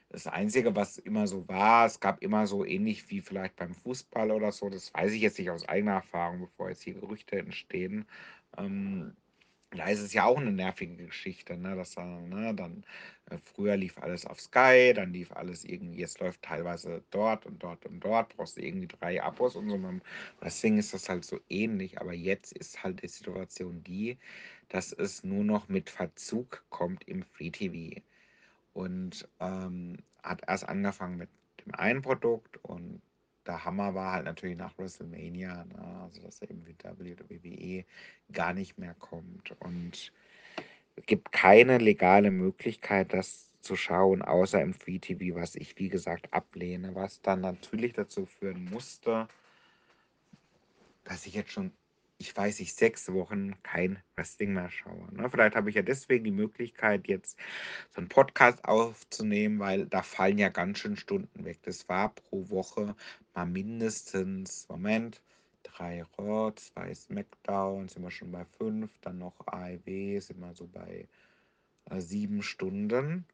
das 0.09 0.27
Einzige, 0.27 0.75
was 0.77 0.99
immer 0.99 1.27
so 1.27 1.47
war, 1.49 1.85
es 1.85 2.01
gab 2.01 2.23
immer 2.23 2.47
so 2.47 2.65
ähnlich 2.65 3.11
wie 3.11 3.21
vielleicht 3.21 3.57
beim 3.57 3.75
Fußball 3.75 4.31
oder 4.31 4.53
so, 4.53 4.71
das 4.71 4.95
weiß 4.95 5.13
ich 5.13 5.21
jetzt 5.21 5.39
nicht 5.39 5.51
aus 5.51 5.69
eigener 5.69 5.95
Erfahrung, 5.95 6.41
bevor 6.41 6.69
jetzt 6.69 6.83
hier 6.83 6.95
Gerüchte 6.95 7.39
entstehen. 7.39 8.07
Ähm, 8.57 9.17
da 9.71 9.89
ist 9.89 10.01
es 10.01 10.13
ja 10.13 10.25
auch 10.25 10.39
eine 10.39 10.53
nervige 10.53 11.07
Geschichte, 11.07 11.57
ne? 11.57 11.77
Dass 11.77 11.95
da, 11.95 12.05
ne, 12.05 12.55
dann 12.55 12.85
äh, 13.31 13.39
früher 13.39 13.77
lief 13.77 13.99
alles 13.99 14.27
auf 14.27 14.41
Sky, 14.41 14.93
dann 14.95 15.13
lief 15.13 15.33
alles 15.33 15.65
irgendwie, 15.65 16.01
jetzt 16.01 16.21
läuft 16.21 16.43
teilweise 16.43 17.03
dort 17.11 17.47
und 17.47 17.63
dort 17.63 17.85
und 17.87 18.01
dort, 18.01 18.37
brauchst 18.37 18.57
du 18.57 18.63
irgendwie 18.63 18.89
drei 18.89 19.23
Abos 19.23 19.57
und 19.57 19.69
so. 19.69 19.79
Beim 19.79 20.03
Wrestling 20.41 20.79
ist 20.79 20.95
das 20.95 21.09
halt 21.09 21.25
so 21.25 21.41
ähnlich, 21.49 22.01
aber 22.01 22.13
jetzt 22.13 22.53
ist 22.53 22.83
halt 22.83 23.03
die 23.03 23.09
Situation 23.09 23.83
die, 23.85 24.19
dass 24.69 24.93
es 24.93 25.25
nur 25.25 25.45
noch 25.45 25.69
mit 25.69 25.91
Verzug 25.91 26.65
kommt 26.71 27.05
im 27.09 27.23
Free 27.23 27.51
TV. 27.51 28.01
Und 28.73 29.29
ähm, 29.41 29.97
hat 30.23 30.43
erst 30.47 30.69
angefangen 30.69 31.17
mit 31.19 31.31
dem 31.65 31.75
einen 31.75 32.03
Produkt 32.03 32.59
und 32.65 33.01
der 33.47 33.65
Hammer 33.65 33.95
war 33.95 34.13
halt 34.13 34.25
natürlich 34.25 34.57
nach 34.57 34.77
WrestleMania, 34.79 35.65
ne? 35.65 36.01
also 36.03 36.23
dass 36.23 36.41
er 36.41 36.51
eben 36.51 36.67
wie 36.67 36.77
WWE 36.79 37.85
gar 38.33 38.53
nicht 38.53 38.79
mehr 38.79 38.95
kommt. 38.95 39.55
Und 39.61 40.13
es 40.97 41.07
gibt 41.07 41.33
keine 41.33 41.79
legale 41.79 42.31
Möglichkeit, 42.31 43.13
das 43.13 43.47
zu 43.61 43.77
schauen, 43.77 44.23
außer 44.23 44.61
im 44.61 44.75
Free 44.75 44.99
TV, 44.99 45.37
was 45.37 45.57
ich 45.57 45.77
wie 45.79 45.89
gesagt 45.89 46.33
ablehne, 46.33 46.95
was 46.95 47.21
dann 47.21 47.41
natürlich 47.41 47.93
dazu 47.93 48.27
führen 48.27 48.65
musste, 48.65 49.29
dass 51.05 51.27
ich 51.27 51.35
jetzt 51.35 51.53
schon, 51.53 51.73
ich 52.19 52.35
weiß 52.35 52.61
nicht, 52.61 52.77
sechs 52.77 53.13
Wochen 53.13 53.63
kein 53.63 54.03
Wrestling 54.15 54.55
mehr 54.55 54.71
schaue. 54.71 55.15
Ne? 55.15 55.29
Vielleicht 55.31 55.55
habe 55.55 55.69
ich 55.69 55.77
ja 55.77 55.83
deswegen 55.83 56.25
die 56.25 56.31
Möglichkeit, 56.31 57.09
jetzt 57.09 57.39
so 57.91 58.01
einen 58.01 58.09
Podcast 58.09 58.65
aufzunehmen, 58.65 59.59
weil 59.59 59.87
da 59.87 60.03
fallen 60.03 60.39
ja 60.39 60.49
ganz 60.49 60.79
schön 60.79 60.97
Stunden 60.97 61.45
weg. 61.45 61.59
Das 61.63 61.89
war 61.89 62.15
pro 62.15 62.49
Woche 62.49 62.97
mal 63.35 63.47
mindestens, 63.47 64.67
Moment, 64.69 65.21
drei 65.63 66.05
Raw, 66.19 66.55
zwei 66.55 66.95
Smackdown, 66.95 67.89
sind 67.89 68.03
wir 68.03 68.11
schon 68.11 68.33
bei 68.33 68.45
fünf, 68.45 68.91
dann 69.01 69.19
noch 69.19 69.47
AEW, 69.47 70.21
sind 70.21 70.41
wir 70.41 70.55
so 70.55 70.67
bei 70.67 71.09
äh, 71.91 72.01
sieben 72.01 72.43
Stunden, 72.43 73.27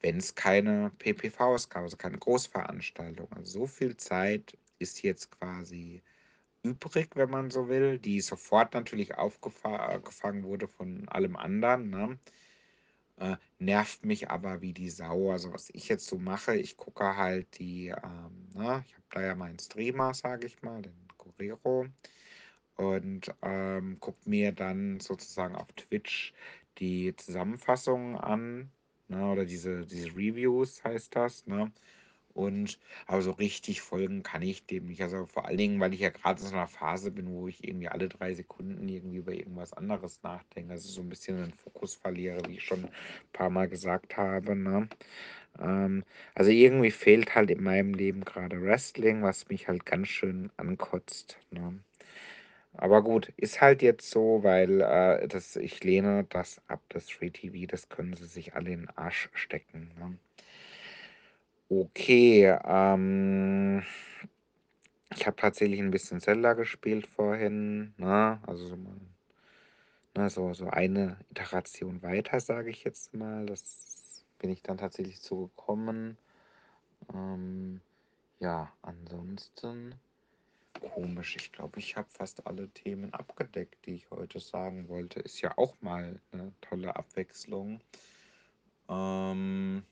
wenn 0.00 0.16
es 0.16 0.34
keine 0.34 0.90
PPVs 0.98 1.68
gab, 1.68 1.84
also 1.84 1.96
keine 1.96 2.18
Großveranstaltung. 2.18 3.32
Also 3.32 3.60
so 3.60 3.66
viel 3.66 3.96
Zeit 3.96 4.58
ist 4.78 5.02
jetzt 5.02 5.30
quasi 5.30 6.02
übrig, 6.64 7.10
wenn 7.14 7.30
man 7.30 7.50
so 7.50 7.68
will, 7.68 7.98
die 7.98 8.20
sofort 8.20 8.74
natürlich 8.74 9.16
aufgefangen 9.16 10.44
wurde 10.44 10.66
von 10.68 11.08
allem 11.08 11.36
anderen. 11.36 11.90
Ne? 11.90 12.18
Äh, 13.18 13.36
nervt 13.58 14.04
mich 14.04 14.30
aber 14.30 14.60
wie 14.62 14.72
die 14.72 14.90
Sau. 14.90 15.30
Also 15.30 15.52
was 15.52 15.70
ich 15.70 15.88
jetzt 15.88 16.06
so 16.06 16.18
mache, 16.18 16.56
ich 16.56 16.76
gucke 16.76 17.16
halt 17.16 17.58
die, 17.58 17.88
ähm, 17.88 18.50
ne? 18.54 18.84
ich 18.86 18.94
habe 18.94 19.06
da 19.10 19.22
ja 19.22 19.34
meinen 19.34 19.58
Streamer, 19.58 20.14
sage 20.14 20.46
ich 20.46 20.62
mal, 20.62 20.82
den 20.82 21.06
Correro 21.18 21.86
und 22.76 23.32
ähm, 23.42 24.00
gucke 24.00 24.28
mir 24.28 24.52
dann 24.52 25.00
sozusagen 25.00 25.54
auf 25.56 25.72
Twitch 25.74 26.32
die 26.78 27.14
Zusammenfassungen 27.16 28.16
an, 28.16 28.72
ne? 29.08 29.30
oder 29.30 29.44
diese, 29.44 29.86
diese 29.86 30.08
Reviews 30.08 30.82
heißt 30.82 31.14
das, 31.14 31.46
ne? 31.46 31.72
Und 32.34 32.80
aber 33.06 33.22
so 33.22 33.30
richtig 33.30 33.80
folgen 33.80 34.24
kann 34.24 34.42
ich 34.42 34.66
dem 34.66 34.86
nicht. 34.86 35.02
Also 35.02 35.26
vor 35.26 35.46
allen 35.46 35.56
Dingen, 35.56 35.80
weil 35.80 35.94
ich 35.94 36.00
ja 36.00 36.10
gerade 36.10 36.40
in 36.40 36.48
so 36.48 36.54
einer 36.54 36.66
Phase 36.66 37.12
bin, 37.12 37.30
wo 37.30 37.46
ich 37.46 37.66
irgendwie 37.66 37.88
alle 37.88 38.08
drei 38.08 38.34
Sekunden 38.34 38.88
irgendwie 38.88 39.18
über 39.18 39.32
irgendwas 39.32 39.72
anderes 39.72 40.20
nachdenke. 40.22 40.72
Also 40.72 40.88
so 40.88 41.00
ein 41.00 41.08
bisschen 41.08 41.36
den 41.38 41.52
Fokus 41.52 41.94
verliere, 41.94 42.42
wie 42.48 42.56
ich 42.56 42.64
schon 42.64 42.84
ein 42.84 42.90
paar 43.32 43.50
Mal 43.50 43.68
gesagt 43.68 44.16
habe. 44.16 44.56
Ne? 44.56 44.88
Ähm, 45.60 46.04
also 46.34 46.50
irgendwie 46.50 46.90
fehlt 46.90 47.34
halt 47.34 47.50
in 47.50 47.62
meinem 47.62 47.94
Leben 47.94 48.24
gerade 48.24 48.60
Wrestling, 48.60 49.22
was 49.22 49.48
mich 49.48 49.68
halt 49.68 49.86
ganz 49.86 50.08
schön 50.08 50.50
ankotzt. 50.56 51.38
Ne? 51.50 51.78
Aber 52.76 53.02
gut, 53.02 53.32
ist 53.36 53.60
halt 53.60 53.82
jetzt 53.82 54.10
so, 54.10 54.42
weil 54.42 54.80
äh, 54.80 55.28
das, 55.28 55.54
ich 55.56 55.84
lehne 55.84 56.24
das 56.28 56.60
ab, 56.66 56.80
das 56.88 57.08
Free 57.08 57.30
TV, 57.30 57.66
das 57.68 57.88
können 57.88 58.14
sie 58.16 58.26
sich 58.26 58.54
alle 58.54 58.72
in 58.72 58.80
den 58.80 58.88
Arsch 58.96 59.30
stecken. 59.34 59.92
Ne? 59.98 60.18
Okay, 61.70 62.44
ähm, 62.64 63.82
ich 65.14 65.26
habe 65.26 65.36
tatsächlich 65.36 65.80
ein 65.80 65.90
bisschen 65.90 66.20
Zelda 66.20 66.52
gespielt 66.52 67.06
vorhin, 67.06 67.94
ne? 67.96 68.40
Also 68.46 68.68
so, 68.68 68.76
mal, 68.76 68.96
ne, 70.16 70.30
so, 70.30 70.52
so 70.52 70.68
eine 70.68 71.18
Iteration 71.30 72.02
weiter, 72.02 72.38
sage 72.40 72.70
ich 72.70 72.84
jetzt 72.84 73.14
mal. 73.14 73.46
Das 73.46 74.24
bin 74.38 74.50
ich 74.50 74.62
dann 74.62 74.78
tatsächlich 74.78 75.20
zugekommen. 75.22 76.18
Ähm, 77.12 77.80
ja, 78.40 78.72
ansonsten 78.82 79.94
komisch. 80.80 81.36
Ich 81.36 81.52
glaube, 81.52 81.78
ich 81.78 81.96
habe 81.96 82.08
fast 82.10 82.46
alle 82.46 82.68
Themen 82.68 83.12
abgedeckt, 83.14 83.86
die 83.86 83.94
ich 83.94 84.10
heute 84.10 84.40
sagen 84.40 84.88
wollte. 84.88 85.20
Ist 85.20 85.40
ja 85.40 85.56
auch 85.56 85.80
mal 85.80 86.20
eine 86.32 86.52
tolle 86.60 86.94
Abwechslung. 86.96 87.80
Ähm, 88.88 89.84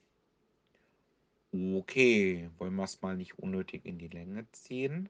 okay, 1.53 2.51
wollen 2.59 2.75
wir 2.77 2.85
es 2.85 3.01
mal 3.03 3.17
nicht 3.17 3.39
unnötig 3.39 3.85
in 3.85 3.99
die 3.99 4.09
Länge 4.09 4.47
ziehen. 4.53 5.09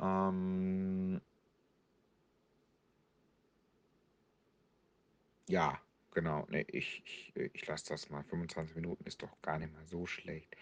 Ähm, 0.00 1.20
ja, 5.48 5.78
genau. 6.12 6.46
Nee, 6.50 6.64
ich, 6.68 7.02
ich, 7.04 7.32
ich 7.54 7.66
lasse 7.66 7.90
das 7.90 8.10
mal. 8.10 8.22
25 8.24 8.76
Minuten 8.76 9.04
ist 9.04 9.22
doch 9.22 9.40
gar 9.42 9.58
nicht 9.58 9.72
mal 9.72 9.86
so 9.86 10.06
schlecht. 10.06 10.56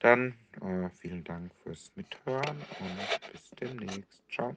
Dann 0.00 0.34
äh, 0.62 0.90
vielen 0.90 1.24
Dank 1.24 1.54
fürs 1.62 1.92
Mithören 1.96 2.66
und 2.78 3.10
bis 3.32 3.54
demnächst. 3.60 4.22
Ciao. 4.30 4.56